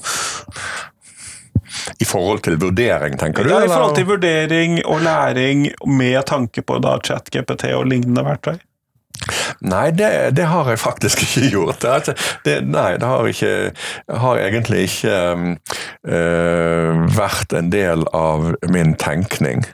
I 1.99 2.07
forhold 2.07 2.45
til 2.47 2.57
vurdering, 2.61 3.17
tenker 3.19 3.45
du? 3.45 3.51
Ja, 3.51 3.65
i 3.65 3.71
forhold 3.71 3.97
til 3.99 4.07
vurdering 4.09 4.79
og 4.87 5.03
læring 5.03 5.67
med 5.91 6.21
tanke 6.31 6.63
på 6.63 6.79
da 6.83 6.95
ChatGPT 7.03 7.73
og 7.75 7.89
lignende 7.91 8.23
verktøy. 8.27 8.61
Nei, 9.65 9.89
det, 9.97 10.11
det, 10.37 10.47
har 10.51 10.69
jeg 10.69 10.83
faktisk 10.83 11.23
ikke 11.25 11.51
gjort. 11.55 11.85
Det, 11.85 12.17
det, 12.45 12.59
nei, 12.69 12.95
det 13.01 13.09
har, 13.09 13.29
ikke, 13.31 13.55
har 14.25 14.43
egentlig 14.43 14.87
ikke 14.91 15.17
øh, 16.05 17.05
vært 17.17 17.57
en 17.57 17.73
del 17.73 18.07
av 18.13 18.53
min 18.75 18.97
tenkning. 19.01 19.65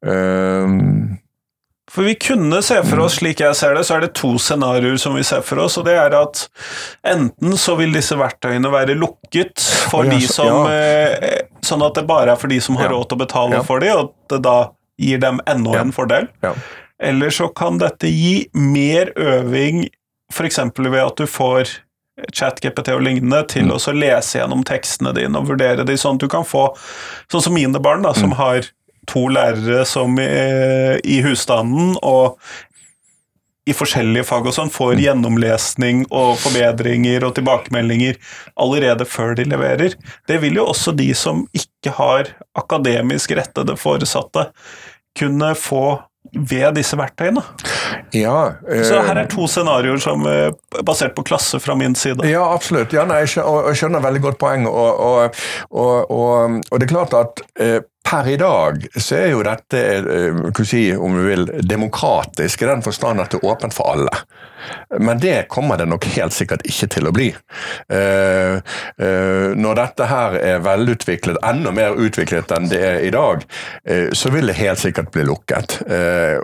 Uh, 0.00 1.18
for 1.90 2.06
vi 2.06 2.14
kunne 2.14 2.60
se 2.62 2.76
for 2.86 3.02
oss, 3.02 3.16
slik 3.18 3.40
jeg 3.42 3.56
ser 3.58 3.74
det, 3.74 3.82
så 3.88 3.96
er 3.96 4.04
det 4.04 4.12
to 4.14 4.36
scenarioer 4.38 4.98
som 5.02 5.16
vi 5.18 5.24
ser 5.26 5.42
for 5.42 5.58
oss. 5.64 5.74
og 5.80 5.88
det 5.88 5.96
er 5.98 6.14
at 6.14 6.44
Enten 7.02 7.56
så 7.58 7.74
vil 7.80 7.90
disse 7.96 8.14
verktøyene 8.18 8.70
være 8.70 8.94
lukket 8.94 9.58
for 9.90 10.06
de 10.06 10.20
som 10.30 10.68
ja. 10.70 10.76
Eh, 10.76 11.40
sånn 11.66 11.82
at 11.82 11.98
det 11.98 12.06
bare 12.06 12.36
er 12.36 12.40
for 12.40 12.52
de 12.52 12.60
som 12.62 12.78
har 12.78 12.92
råd 12.94 13.10
til 13.10 13.18
å 13.18 13.22
betale 13.24 13.58
ja. 13.58 13.64
for 13.66 13.82
dem, 13.82 13.96
og 13.96 14.06
at 14.06 14.36
det 14.36 14.40
da 14.46 14.58
gir 15.00 15.18
dem 15.22 15.42
enda 15.50 15.80
en 15.80 15.90
fordel. 15.96 16.30
Eller 17.00 17.32
så 17.32 17.48
kan 17.48 17.78
dette 17.80 18.10
gi 18.12 18.48
mer 18.52 19.12
øving, 19.16 19.86
f.eks. 20.32 20.60
ved 20.76 21.00
at 21.00 21.16
du 21.16 21.26
får 21.26 21.78
ChatGPT 22.32 22.92
og 22.92 23.04
lignende 23.06 23.40
til 23.48 23.70
mm. 23.70 23.76
å 23.76 23.94
lese 23.96 24.40
gjennom 24.40 24.64
tekstene 24.68 25.14
dine 25.16 25.40
og 25.40 25.48
vurdere 25.48 25.86
dem, 25.88 25.98
sånn 25.98 26.18
at 26.18 26.24
du 26.24 26.28
kan 26.30 26.44
få 26.46 26.68
Sånn 27.32 27.46
som 27.46 27.56
mine 27.56 27.80
barn, 27.80 28.04
da, 28.04 28.12
som 28.16 28.34
mm. 28.34 28.38
har 28.40 28.68
to 29.08 29.28
lærere 29.32 29.84
som 29.88 30.18
i, 30.20 30.26
i 31.08 31.20
husstanden, 31.24 31.94
og 32.04 32.36
i 33.68 33.74
forskjellige 33.76 34.26
fag 34.26 34.48
og 34.50 34.56
sånn, 34.56 34.72
får 34.72 34.96
mm. 34.96 35.02
gjennomlesning 35.04 36.04
og 36.08 36.34
forbedringer 36.42 37.24
og 37.26 37.34
tilbakemeldinger 37.38 38.18
allerede 38.60 39.06
før 39.08 39.36
de 39.38 39.46
leverer. 39.50 39.96
Det 40.28 40.40
vil 40.42 40.60
jo 40.60 40.68
også 40.72 40.94
de 40.98 41.10
som 41.16 41.44
ikke 41.56 41.94
har 41.96 42.32
akademisk 42.58 43.34
rettede 43.38 43.76
foresatte, 43.78 44.48
kunne 45.18 45.54
få 45.58 46.00
ved 46.32 46.74
disse 46.78 46.98
verktøyene. 46.98 47.42
Ja, 48.14 48.54
eh, 48.68 48.82
så 48.86 49.02
her 49.06 49.22
er 49.22 49.30
to 49.30 49.46
scenarioer 49.50 50.00
som 50.02 50.26
er 50.30 50.54
basert 50.86 51.14
på 51.16 51.24
klasse 51.26 51.60
fra 51.62 51.76
min 51.78 51.96
side. 51.98 52.26
Ja, 52.28 52.44
absolutt. 52.54 52.94
Ja, 52.96 53.06
nei, 53.08 53.22
jeg, 53.24 53.32
skjønner, 53.34 54.02
veldig 54.04 54.24
godt 54.28 54.40
poeng. 54.42 54.66
Og, 54.70 55.00
og, 55.00 55.40
og, 55.70 56.12
og, 56.14 56.76
det 56.76 56.86
er 56.86 56.92
klart 56.94 57.16
at 57.18 57.42
eh, 57.60 57.80
Per 58.10 58.28
i 58.28 58.36
dag 58.36 58.86
så 58.96 59.20
er 59.20 59.28
jo 59.30 59.42
dette 59.46 59.80
eh, 59.86 60.62
si, 60.66 60.88
om 60.96 61.14
du 61.14 61.28
vil, 61.28 61.46
demokratisk, 61.62 62.64
i 62.64 62.70
den 62.72 62.82
forstand 62.82 63.22
at 63.22 63.30
det 63.30 63.38
er 63.38 63.52
åpent 63.52 63.76
for 63.76 63.92
alle. 63.92 64.10
Men 64.98 65.20
det 65.22 65.46
kommer 65.48 65.78
det 65.78 65.86
nok 65.88 66.04
helt 66.12 66.34
sikkert 66.34 66.64
ikke 66.68 66.88
til 66.90 67.06
å 67.06 67.12
bli. 67.14 67.28
Eh, 67.88 68.58
eh, 68.58 69.46
når 69.54 69.78
dette 69.78 70.08
her 70.10 70.34
er 70.40 70.64
velutviklet, 70.64 71.38
enda 71.46 71.70
mer 71.74 71.94
utviklet 72.02 72.50
enn 72.56 72.66
det 72.72 72.80
er 72.88 72.98
i 73.06 73.12
dag, 73.14 73.46
så 74.12 74.30
vil 74.34 74.50
det 74.50 74.58
helt 74.58 74.80
sikkert 74.82 75.10
bli 75.14 75.22
lukket. 75.26 75.78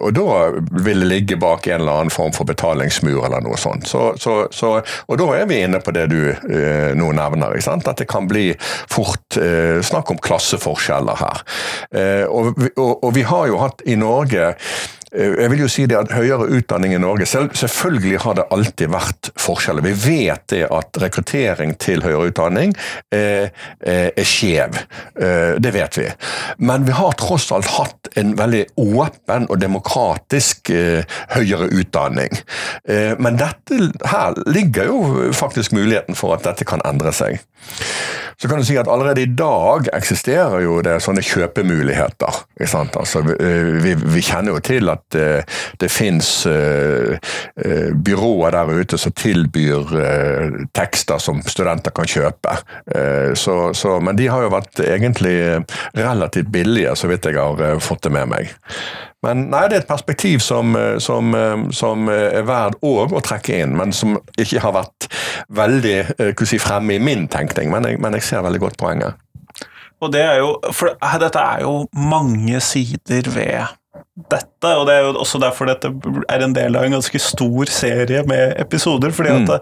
Og 0.00 0.14
da 0.16 0.36
vil 0.82 1.02
det 1.02 1.08
ligge 1.10 1.36
bak 1.40 1.66
en 1.68 1.82
eller 1.82 2.00
annen 2.00 2.14
form 2.14 2.32
for 2.34 2.48
betalingsmur 2.48 3.26
eller 3.26 3.44
noe 3.44 3.58
sånt. 3.60 3.86
Så, 3.90 4.08
så, 4.20 4.36
så, 4.54 4.72
og 4.80 5.20
da 5.20 5.28
er 5.36 5.50
vi 5.50 5.60
inne 5.64 5.80
på 5.84 5.94
det 5.94 6.06
du 6.12 6.18
nå 6.96 7.10
nevner, 7.18 7.54
at 7.56 8.00
det 8.00 8.08
kan 8.10 8.28
bli 8.30 8.48
fort 8.90 9.38
snakk 9.86 10.14
om 10.14 10.20
klasseforskjeller 10.22 11.20
her. 11.20 11.44
Eh, 11.90 12.24
og, 12.26 12.54
og, 12.76 12.92
og 13.04 13.14
vi 13.16 13.26
har 13.26 13.50
jo 13.50 13.60
hatt 13.62 13.84
i 13.86 13.98
Norge 14.00 14.54
Eh, 15.16 15.34
jeg 15.40 15.50
vil 15.52 15.62
jo 15.64 15.68
si 15.70 15.86
det 15.88 15.98
at 15.98 16.12
Høyere 16.14 16.48
utdanning 16.58 16.94
i 16.96 17.00
Norge 17.00 17.26
selv, 17.28 17.54
Selvfølgelig 17.56 18.20
har 18.24 18.38
det 18.38 18.46
alltid 18.54 18.92
vært 18.92 19.30
forskjeller. 19.40 19.84
Vi 19.86 19.94
vet 20.02 20.46
det 20.52 20.64
at 20.72 20.98
rekruttering 21.00 21.76
til 21.80 22.02
høyere 22.04 22.30
utdanning 22.30 22.74
er, 23.14 23.52
er 23.80 24.26
skjev. 24.26 24.80
Eh, 25.20 25.56
det 25.62 25.72
vet 25.76 25.98
vi. 26.00 26.08
Men 26.58 26.86
vi 26.86 26.96
har 26.96 27.16
tross 27.20 27.48
alt 27.54 27.70
hatt 27.76 28.10
en 28.16 28.34
veldig 28.38 28.64
åpen 28.82 29.48
og 29.50 29.60
demokratisk 29.62 30.70
eh, 30.74 31.18
høyere 31.34 31.70
utdanning. 31.70 32.32
Men 32.86 33.38
dette, 33.38 33.78
her 34.10 34.36
ligger 34.46 34.88
jo 34.90 35.32
faktisk 35.36 35.74
muligheten 35.76 36.16
for 36.18 36.36
at 36.36 36.44
dette 36.46 36.66
kan 36.68 36.82
endre 36.86 37.12
seg. 37.14 37.40
Så 38.42 38.48
kan 38.48 38.60
du 38.60 38.64
si 38.68 38.76
at 38.76 38.88
Allerede 38.88 39.22
i 39.22 39.30
dag 39.32 39.88
eksisterer 39.96 40.60
jo 40.64 40.80
det 40.84 40.98
sånne 41.04 41.24
kjøpemuligheter. 41.24 42.42
Altså, 42.60 43.22
vi, 43.24 43.94
vi 43.96 44.24
kjenner 44.24 44.56
jo 44.56 44.62
til 44.64 44.92
at 44.92 45.16
eh, 45.16 45.56
det 45.80 45.88
fins 45.92 46.28
uh, 46.48 47.16
eh, 47.64 47.90
byråer 47.92 48.56
der 48.56 48.72
ute 48.82 49.00
som 49.00 49.14
tilbyr 49.16 49.96
tekster 50.76 51.20
som 51.22 51.40
studenter 51.46 51.94
kan 51.96 52.08
kjøpe. 52.08 52.54
Så, 53.38 53.54
så, 53.76 53.96
men 54.02 54.16
de 54.18 54.28
har 54.30 54.44
jo 54.44 54.52
vært 54.52 54.80
egentlig 54.84 55.36
relativt 55.96 56.50
billige, 56.52 56.94
så 56.96 57.10
vidt 57.10 57.28
jeg 57.28 57.38
har 57.38 57.80
fått 57.82 58.06
det 58.06 58.12
med 58.16 58.30
meg. 58.32 58.52
Men 59.26 59.46
nei, 59.52 59.66
det 59.68 59.80
er 59.80 59.84
et 59.84 59.90
perspektiv 59.90 60.40
som, 60.44 60.76
som, 61.02 61.34
som 61.74 62.10
er 62.12 62.46
verdt 62.46 62.80
å 62.86 63.22
trekke 63.26 63.60
inn, 63.64 63.76
men 63.78 63.94
som 63.96 64.16
ikke 64.38 64.62
har 64.62 64.76
vært 64.78 65.08
veldig 65.58 65.96
si, 66.46 66.60
fremme 66.62 66.96
i 66.96 67.02
min 67.02 67.26
tenkning. 67.32 67.72
Men 67.74 67.90
jeg, 67.90 68.00
men 68.02 68.16
jeg 68.16 68.28
ser 68.28 68.46
veldig 68.46 68.62
godt 68.62 68.78
poenget. 68.80 69.18
Og 70.04 70.12
det 70.12 70.22
er 70.22 70.38
jo, 70.42 70.52
for 70.76 70.92
dette 71.22 71.40
er 71.40 71.64
jo 71.64 71.86
mange 71.96 72.60
sider 72.64 73.30
ved 73.32 73.74
dette, 74.16 74.70
og 74.72 74.86
det 74.88 74.96
er 74.96 75.06
jo 75.06 75.16
også 75.22 75.40
derfor 75.40 75.68
dette 75.68 75.90
er 76.32 76.44
en 76.44 76.54
del 76.56 76.76
av 76.76 76.86
en 76.86 76.96
ganske 76.98 77.20
stor 77.20 77.72
serie 77.72 78.22
med 78.28 78.54
episoder. 78.60 79.12
fordi 79.12 79.32
at 79.32 79.42
mm. 79.42 79.50
det, 79.50 79.58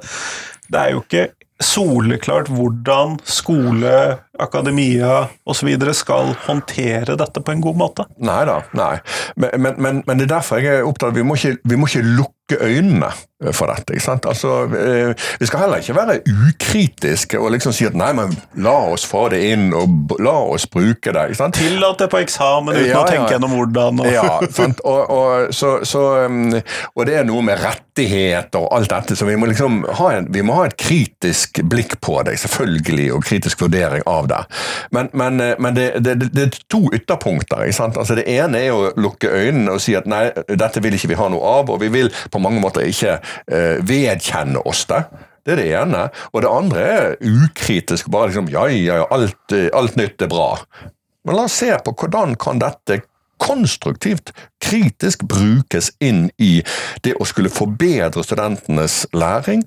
det, 0.69 0.81
er 0.81 0.91
jo 0.95 1.03
ikke 1.03 1.25
soleklart 1.63 2.51
hvordan 2.51 3.19
skole, 3.25 4.19
akademia 4.39 5.29
osv. 5.45 5.71
skal 5.95 6.35
håndtere 6.47 7.17
dette 7.17 7.41
på 7.41 7.53
en 7.53 7.61
god 7.61 7.77
måte. 7.79 8.07
Nei 8.19 8.43
da, 8.49 8.61
nei. 8.75 8.97
Men, 9.37 9.77
men, 9.79 10.03
men, 10.07 10.19
det 10.19 10.29
er 10.29 10.37
derfor 10.37 10.63
jeg 10.63 10.81
er 10.81 10.89
opptatt 10.89 11.13
av 11.13 11.19
vi 11.19 11.27
må 11.27 11.39
ikke, 11.39 11.57
vi 11.65 11.79
må 11.79 11.91
ikke 11.91 12.05
lukke 12.05 12.59
øynene 12.61 13.13
for 13.53 13.69
dette. 13.69 13.95
ikke 13.95 14.05
sant? 14.05 14.27
Altså, 14.27 14.65
eh, 14.65 15.15
Vi 15.41 15.47
skal 15.47 15.61
heller 15.61 15.77
ikke 15.77 15.97
være 15.97 16.19
ukritiske 16.49 17.41
og 17.41 17.51
liksom 17.51 17.73
si 17.73 17.85
at 17.85 17.95
nei, 17.95 18.13
men 18.13 18.33
la 18.57 18.75
oss 18.95 19.05
få 19.07 19.29
det 19.33 19.41
inn 19.53 19.73
og 19.75 20.17
la 20.23 20.37
oss 20.55 20.67
bruke 20.67 21.13
det. 21.13 21.25
ikke 21.31 21.41
sant? 21.41 21.59
Tillat 21.59 21.99
det 21.99 22.09
på 22.11 22.21
eksamen 22.23 22.77
uten 22.77 22.89
ja, 22.89 23.03
å 23.03 23.09
tenke 23.09 23.29
ja. 23.29 23.37
gjennom 23.37 23.57
hvordan. 23.59 24.01
Og... 24.01 24.11
ja, 24.13 24.39
sant? 24.51 24.81
Og, 24.85 25.11
og, 25.11 25.55
så, 25.55 25.77
så, 25.85 26.05
um, 26.25 26.55
og, 26.95 27.05
det 27.09 27.19
er 27.21 27.29
noe 27.29 27.43
med 27.45 27.61
rettigheter 27.61 28.63
og 28.63 28.71
alt 28.79 28.93
dette, 28.93 29.17
så 29.19 29.29
vi 29.29 29.37
må 29.37 29.49
liksom 29.51 29.83
ha, 29.99 30.11
en, 30.19 30.31
vi 30.33 30.45
må 30.47 30.59
ha 30.61 30.69
et 30.69 30.77
kritisk 30.81 31.61
blikk 31.71 31.99
på 32.05 32.21
det, 32.27 32.39
selvfølgelig, 32.45 33.11
og 33.17 33.25
kritisk 33.27 33.67
vurdering 33.67 34.05
av 34.11 34.24
det. 34.31 34.41
Men, 34.95 35.11
men, 35.13 35.41
eh, 35.41 35.55
men 35.59 35.77
det, 35.77 35.89
det, 36.05 36.17
det, 36.25 36.47
er 36.47 36.59
to 36.73 36.83
ytterpunkter. 36.95 37.65
Altså 37.65 38.17
Det 38.19 38.27
ene 38.31 38.63
er 38.65 38.75
å 38.75 38.93
lukke 39.01 39.31
øynene 39.31 39.77
og 39.77 39.83
si 39.83 39.97
at 39.99 40.09
nei, 40.11 40.27
dette 40.49 40.83
vil 40.85 40.97
ikke 40.97 41.13
vi 41.13 41.21
ha 41.21 41.29
noe 41.33 41.55
av, 41.61 41.71
og 41.73 41.81
vi 41.83 41.93
vil 41.93 42.11
på 42.31 42.43
mange 42.43 42.63
måter 42.63 42.87
ikke 42.89 43.19
uh, 43.21 43.79
vedkjenne 43.85 44.63
oss 44.69 44.85
det. 44.91 45.03
Det 45.45 45.55
er 45.55 45.61
det 45.61 45.71
ene. 45.77 46.05
Og 46.33 46.45
det 46.45 46.53
andre 46.53 46.85
er 46.85 47.17
ukritisk. 47.21 48.09
Bare 48.13 48.31
liksom 48.31 48.49
ja, 48.53 48.67
ja, 48.73 49.01
ja, 49.03 49.09
alt, 49.13 49.53
eh, 49.53 49.69
alt 49.77 49.99
nytt 50.01 50.25
er 50.25 50.31
bra. 50.33 50.55
Men 51.25 51.37
la 51.37 51.49
oss 51.49 51.59
se 51.61 51.69
på 51.85 51.93
hvordan 52.01 52.39
kan 52.41 52.63
dette 52.63 53.03
konstruktivt, 53.45 54.33
kritisk 54.63 55.25
brukes 55.29 55.91
inn 56.01 56.29
i 56.41 56.63
det 57.05 57.17
å 57.21 57.27
skulle 57.29 57.53
forbedre 57.53 58.25
studentenes 58.25 59.03
læring, 59.13 59.67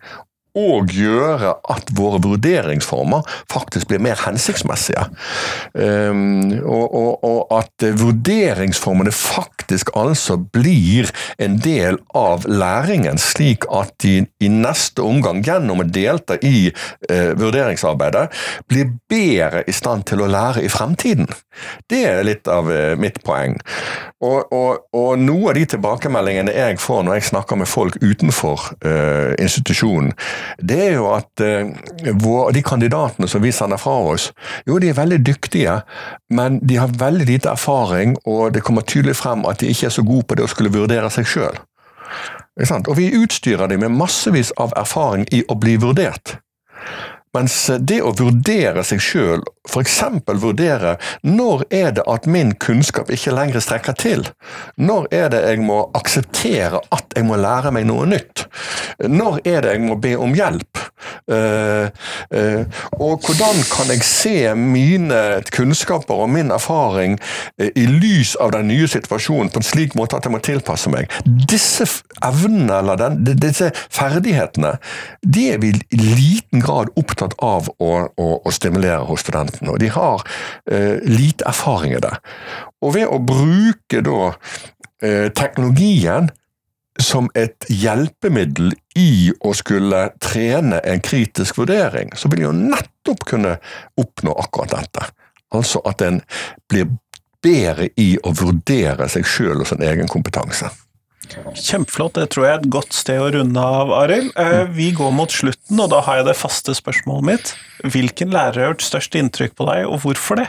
og 0.58 0.91
gjøre 0.93 1.54
at 1.72 1.91
våre 1.98 2.20
vurderingsformer 2.24 3.25
faktisk 3.52 3.92
blir 3.92 4.02
mer 4.04 4.19
hensiktsmessige. 4.23 5.06
Um, 5.73 6.52
og, 6.63 6.86
og, 6.86 7.23
og, 7.23 7.42
at 7.58 7.86
vurderingsformene 8.00 9.13
faktisk 9.13 9.92
altså 9.98 10.38
blir 10.38 11.12
en 11.44 11.60
del 11.63 12.00
av 12.17 12.48
læringen, 12.50 13.19
slik 13.21 13.67
at 13.73 13.94
de 14.04 14.19
i 14.44 14.52
neste 14.52 15.04
omgang, 15.06 15.44
gjennom 15.46 15.84
å 15.84 15.88
delta 15.88 16.38
i 16.42 16.69
uh, 16.71 17.32
vurderingsarbeidet, 17.38 18.27
blir 18.69 18.92
bedre 19.10 19.63
i 19.67 19.75
stand 19.75 20.08
til 20.10 20.23
å 20.23 20.32
lære 20.32 20.65
i 20.65 20.71
fremtiden. 20.71 21.29
Det 21.90 22.04
er 22.10 22.25
litt 22.25 22.50
av 22.52 22.69
uh, 22.71 22.96
mitt 23.00 23.21
poeng. 23.25 23.58
Og, 24.23 24.54
og, 24.54 25.12
noe 25.21 25.52
av 25.52 25.58
de 25.58 25.65
tilbakemeldingene 25.69 26.54
jeg 26.56 26.79
får 26.82 27.04
når 27.06 27.19
jeg 27.19 27.27
snakker 27.29 27.60
med 27.62 27.69
folk 27.69 28.00
utenfor 28.02 28.63
uh, 28.82 29.34
institusjonen, 29.38 30.13
det 30.58 30.79
er 30.87 30.93
jo 30.98 31.08
at 31.13 31.43
eh, 31.43 31.69
vår, 32.21 32.52
de 32.56 32.63
kandidatene 32.65 33.29
som 33.29 33.43
vi 33.43 33.52
sender 33.56 33.79
fra 33.81 33.95
oss, 34.13 34.31
jo 34.67 34.79
de 34.81 34.91
er 34.91 34.98
veldig 34.98 35.19
dyktige, 35.25 35.79
men 36.33 36.60
de 36.63 36.79
har 36.81 36.95
veldig 37.00 37.27
lite 37.29 37.52
erfaring, 37.54 38.17
og 38.25 38.54
det 38.54 38.63
kommer 38.65 38.85
tydelig 38.87 39.17
frem 39.19 39.45
at 39.50 39.62
de 39.62 39.71
ikke 39.71 39.89
er 39.89 39.98
så 39.98 40.06
gode 40.06 40.27
på 40.27 40.37
det 40.37 40.48
å 40.48 40.52
skulle 40.52 40.73
vurdere 40.73 41.12
seg 41.13 41.29
sjøl. 41.29 41.62
Og 42.58 42.93
vi 42.98 43.12
utstyrer 43.13 43.69
dem 43.69 43.83
med 43.85 43.93
massevis 43.93 44.52
av 44.58 44.73
erfaring 44.79 45.27
i 45.31 45.43
å 45.48 45.58
bli 45.60 45.77
vurdert. 45.81 46.39
Mens 47.36 47.56
det 47.84 48.00
å 48.02 48.13
vurdere 48.17 48.84
seg 48.88 49.02
sjøl, 49.04 49.44
f.eks. 49.67 49.98
vurdere 50.42 50.96
når 51.28 51.65
er 51.73 51.92
det 51.98 52.06
at 52.08 52.28
min 52.30 52.54
kunnskap 52.63 53.12
ikke 53.13 53.36
lenger 53.36 53.63
strekker 53.63 53.98
til? 54.00 54.28
Når 54.80 55.10
er 55.13 55.32
det 55.34 55.44
jeg 55.44 55.63
må 55.67 55.84
akseptere 55.98 56.82
at 56.96 57.17
jeg 57.17 57.28
må 57.28 57.40
lære 57.42 57.73
meg 57.75 57.90
noe 57.90 58.08
nytt? 58.10 58.48
Når 59.04 59.42
er 59.44 59.65
det 59.65 59.75
jeg 59.75 59.86
må 59.86 60.00
be 60.02 60.15
om 60.17 60.38
hjelp? 60.38 60.87
Uh, 61.27 61.89
uh, 62.33 62.63
og 62.98 63.21
hvordan 63.25 63.60
kan 63.69 63.91
jeg 63.91 64.04
se 64.08 64.35
mine 64.58 65.19
kunnskaper 65.54 66.23
og 66.23 66.31
min 66.33 66.50
erfaring 66.52 67.17
uh, 67.62 67.67
i 67.67 67.85
lys 67.85 68.33
av 68.41 68.56
den 68.56 68.69
nye 68.71 68.87
situasjonen 68.89 69.52
på 69.54 69.62
en 69.62 69.67
slik 69.67 69.98
måte 70.00 70.17
at 70.17 70.25
jeg 70.25 70.33
må 70.33 70.41
tilpasse 70.43 70.91
meg? 70.93 71.12
Disse 71.25 71.85
evnene 72.25 72.79
eller 72.81 73.02
den, 73.02 73.19
disse 73.37 73.69
ferdighetene, 73.93 74.77
de 75.21 75.45
er 75.54 75.62
vi 75.62 75.73
i 75.75 76.02
liten 76.02 76.63
grad 76.65 76.89
opptatt 76.98 77.37
av 77.45 77.69
å, 77.77 77.91
å, 78.10 78.29
å 78.41 78.56
stimulere 78.56 79.04
hos 79.06 79.25
studentene. 79.25 79.73
Og 79.73 79.81
de 79.83 79.91
har 79.93 80.23
lite 81.06 81.45
erfaring 81.48 81.93
i 81.95 82.02
det. 82.02 82.13
Og 82.81 82.95
ved 82.95 83.12
å 83.12 83.19
bruke 83.21 84.02
da 84.06 84.31
teknologien 85.37 86.31
som 87.02 87.29
et 87.37 87.67
hjelpemiddel 87.69 88.73
i 88.98 89.31
å 89.45 89.54
skulle 89.58 90.08
trene 90.23 90.79
en 90.83 91.04
kritisk 91.04 91.60
vurdering, 91.62 92.13
så 92.17 92.31
vil 92.31 92.48
jo 92.48 92.56
nettopp 92.56 93.25
kunne 93.29 93.58
oppnå 94.00 94.33
akkurat 94.41 94.73
dette. 94.73 95.06
Altså 95.56 95.81
at 95.87 96.02
en 96.04 96.21
blir 96.69 96.89
bedre 97.43 97.91
i 98.00 98.15
å 98.25 98.33
vurdere 98.35 99.08
seg 99.12 99.27
sjøl 99.27 99.62
og 99.62 99.69
sin 99.69 99.85
egen 99.85 100.10
kompetanse. 100.12 100.71
Kjempeflott. 101.27 102.15
Det 102.15 102.29
tror 102.31 102.45
jeg 102.45 102.54
er 102.54 102.62
et 102.62 102.69
godt 102.71 102.95
sted 102.95 103.19
å 103.19 103.29
runde 103.33 103.62
av, 103.62 103.91
Arild. 103.98 104.29
Eh, 104.39 104.63
vi 104.71 104.91
går 104.95 105.12
mot 105.15 105.31
slutten, 105.33 105.79
og 105.83 105.89
da 105.91 106.00
har 106.06 106.21
jeg 106.21 106.29
det 106.29 106.37
faste 106.39 106.75
spørsmålet 106.77 107.27
mitt. 107.27 107.54
Hvilken 107.83 108.31
lærer 108.33 108.62
har 108.62 108.71
gjort 108.71 108.85
størst 108.85 109.17
inntrykk 109.19 109.58
på 109.58 109.67
deg, 109.69 109.83
og 109.89 110.02
hvorfor 110.06 110.39
det? 110.39 110.48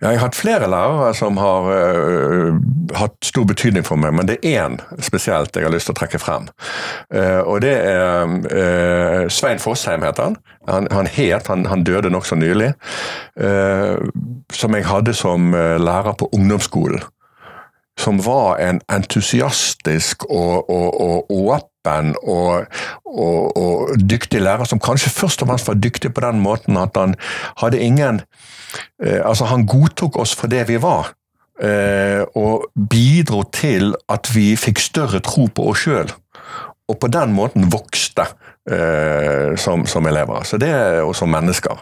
Jeg 0.00 0.18
har 0.18 0.22
hatt 0.26 0.36
flere 0.36 0.68
lærere 0.70 1.12
som 1.16 1.36
har 1.40 1.68
uh, 1.68 2.56
hatt 2.96 3.16
stor 3.24 3.46
betydning 3.48 3.84
for 3.86 4.00
meg, 4.00 4.14
men 4.16 4.28
det 4.28 4.38
er 4.40 4.66
én 4.66 4.78
spesielt 5.04 5.56
jeg 5.56 5.66
har 5.66 5.72
lyst 5.72 5.88
til 5.90 5.96
å 5.96 6.00
trekke 6.00 6.20
frem. 6.20 6.48
Uh, 7.12 7.42
og 7.44 7.60
det 7.64 7.74
er 7.76 8.24
uh, 8.26 9.28
Svein 9.32 9.62
Fosheim, 9.62 10.04
heter 10.04 10.30
han. 10.30 10.38
Han, 10.68 10.88
han 10.92 11.10
het, 11.10 11.48
han, 11.52 11.66
han 11.70 11.84
døde 11.86 12.10
nokså 12.10 12.34
nylig. 12.34 12.72
som 14.52 14.74
jeg 14.74 14.86
hadde 14.86 15.12
som 15.14 15.52
lærer 15.78 16.16
på 16.18 16.26
ungdomsskolen. 16.34 17.04
Som 17.98 18.18
var 18.24 18.58
en 18.58 18.80
entusiastisk 18.90 20.24
og, 20.24 20.70
og, 20.70 21.00
og 21.00 21.30
åpen 21.30 22.16
og, 22.22 22.66
og, 23.04 23.56
og, 23.56 23.94
dyktig 24.10 24.42
lærer, 24.42 24.64
som 24.64 24.82
kanskje 24.82 25.14
først 25.14 25.42
og 25.42 25.52
fremst 25.52 25.68
var 25.68 25.78
dyktig 25.78 26.12
på 26.14 26.24
den 26.26 26.42
måten 26.42 26.76
at 26.76 26.98
han 26.98 27.14
hadde 27.62 27.80
ingen 27.80 28.20
altså, 28.98 29.48
han 29.50 29.66
godtok 29.68 30.18
oss 30.22 30.34
for 30.36 30.50
det 30.52 30.64
vi 30.70 30.80
var. 30.82 31.12
Eh, 31.56 32.22
og 32.36 32.66
bidro 32.90 33.42
til 33.52 33.94
at 34.12 34.28
vi 34.34 34.50
fikk 34.60 34.80
større 34.82 35.22
tro 35.24 35.48
på 35.48 35.70
oss 35.70 35.86
sjøl. 35.86 36.10
Og 36.86 36.98
på 37.00 37.08
den 37.10 37.32
måten 37.34 37.70
vokste 37.72 38.26
eh, 38.70 39.56
som, 39.58 39.86
som, 39.88 40.06
elever. 40.06 40.44
Så 40.44 40.60
det 40.60 40.70
jo 41.00 41.14
som 41.16 41.32
mennesker. 41.32 41.80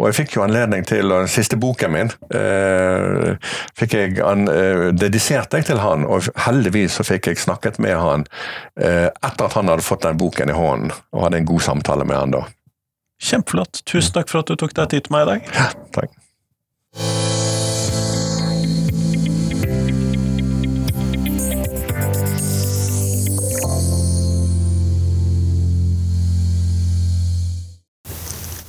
Og 0.00 0.08
jeg 0.08 0.16
fikk 0.18 0.36
jo 0.36 0.44
anledning 0.44 0.84
til, 0.88 1.12
og 1.12 1.24
den 1.24 1.30
siste 1.30 1.56
boken 1.60 1.92
min 1.94 2.12
eh, 2.34 3.50
fikk 3.78 3.96
jeg 3.96 4.22
an, 4.26 4.48
eh, 4.50 4.88
dediserte 4.98 5.60
jeg 5.60 5.68
til 5.68 5.82
han, 5.82 6.06
og 6.08 6.26
heldigvis 6.46 6.98
så 6.98 7.06
fikk 7.06 7.30
jeg 7.30 7.42
snakket 7.42 7.78
med 7.82 7.94
han 8.00 8.24
eh, 8.80 9.08
etter 9.08 9.46
at 9.46 9.56
han 9.58 9.70
hadde 9.70 9.86
fått 9.86 10.06
den 10.06 10.18
boken 10.18 10.50
i 10.50 10.56
hånden, 10.56 10.94
og 11.12 11.26
hadde 11.26 11.42
en 11.42 11.48
god 11.52 11.64
samtale 11.68 12.08
med 12.08 12.18
han 12.18 12.34
da. 12.34 12.42
Kjempeflott. 13.22 13.84
Tusen 13.86 14.16
takk 14.16 14.32
for 14.32 14.42
at 14.42 14.50
du 14.50 14.58
tok 14.58 14.74
deg 14.76 14.94
tid 14.94 15.06
til 15.06 15.14
meg 15.14 15.26
i 15.26 15.30
dag. 15.32 15.52
Ja, 15.54 15.68
takk. 15.94 17.21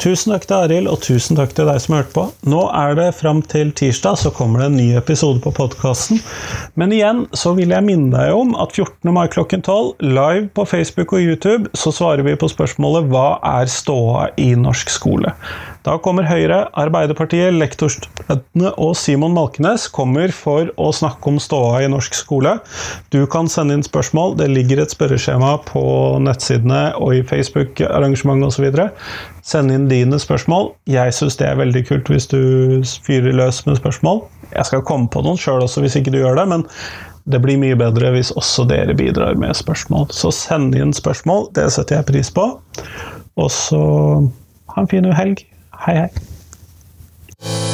Tusen 0.03 0.33
takk 0.33 0.43
til 0.49 0.57
Arild, 0.57 0.87
og 0.91 0.97
tusen 0.99 1.37
takk 1.39 1.53
til 1.55 1.69
deg 1.69 1.77
som 1.79 1.93
hørte 1.95 2.11
på. 2.11 2.23
Nå 2.51 2.65
er 2.75 2.97
det 2.97 3.05
fram 3.15 3.37
til 3.47 3.69
tirsdag, 3.71 4.17
så 4.19 4.33
kommer 4.35 4.59
det 4.59 4.65
en 4.67 4.75
ny 4.75 4.87
episode 4.99 5.39
på 5.39 5.53
podkasten. 5.55 6.19
Men 6.75 6.91
igjen 6.91 7.21
så 7.31 7.53
vil 7.55 7.71
jeg 7.71 7.87
minne 7.87 8.11
deg 8.11 8.35
om 8.35 8.51
at 8.59 8.75
14. 8.75 9.13
mai 9.15 9.29
klokken 9.31 9.63
12, 9.63 10.03
live 10.03 10.49
på 10.59 10.65
Facebook 10.67 11.15
og 11.15 11.23
YouTube, 11.23 11.71
så 11.71 11.95
svarer 11.95 12.27
vi 12.27 12.35
på 12.35 12.51
spørsmålet 12.51 13.07
'Hva 13.07 13.39
er 13.61 13.71
ståa 13.71 14.27
i 14.35 14.51
norsk 14.59 14.91
skole?' 14.91 15.31
Da 15.83 15.97
kommer 15.99 16.23
Høyre, 16.23 16.61
Arbeiderpartiet, 16.79 17.51
lektorstudentene 17.59 18.69
og 18.79 18.93
Simon 18.95 19.33
Malkenes 19.35 19.89
kommer 19.91 20.31
for 20.31 20.69
å 20.79 20.93
snakke 20.95 21.27
om 21.27 21.41
ståa 21.43 21.81
i 21.83 21.89
norsk 21.91 22.15
skole. 22.15 22.53
Du 23.11 23.25
kan 23.27 23.49
sende 23.51 23.75
inn 23.75 23.83
spørsmål. 23.83 24.37
Det 24.39 24.47
ligger 24.47 24.79
et 24.79 24.95
spørreskjema 24.95 25.57
på 25.67 25.83
nettsidene 26.23 26.93
og 27.03 27.17
i 27.17 27.21
Facebook-arrangementet 27.27 28.47
osv. 28.47 28.79
Send 29.43 29.75
inn 29.75 29.89
dine 29.91 30.21
spørsmål. 30.23 30.71
Jeg 30.87 31.17
syns 31.19 31.35
det 31.41 31.49
er 31.49 31.59
veldig 31.59 31.83
kult 31.91 32.11
hvis 32.13 32.31
du 32.31 32.39
fyrer 33.03 33.35
løs 33.35 33.65
med 33.67 33.81
spørsmål. 33.81 34.23
Jeg 34.53 34.71
skal 34.71 34.87
komme 34.87 35.11
på 35.11 35.25
noen 35.27 35.41
sjøl 35.41 35.65
også 35.67 35.83
hvis 35.83 35.99
ikke 35.99 36.15
du 36.15 36.21
gjør 36.21 36.39
det, 36.39 36.47
men 36.53 36.63
det 37.27 37.43
blir 37.43 37.59
mye 37.59 37.75
bedre 37.79 38.15
hvis 38.15 38.31
også 38.39 38.69
dere 38.71 38.95
bidrar 38.95 39.35
med 39.35 39.51
spørsmål. 39.59 40.07
Så 40.15 40.31
send 40.31 40.79
inn 40.79 40.95
spørsmål, 40.95 41.49
det 41.59 41.73
setter 41.75 41.99
jeg 41.99 42.13
pris 42.13 42.31
på. 42.31 42.53
Og 43.35 43.51
så 43.51 43.81
ha 44.71 44.85
en 44.85 44.87
fin 44.87 45.11
helg. 45.11 45.43
Hei, 45.85 45.95
hei. 45.97 47.72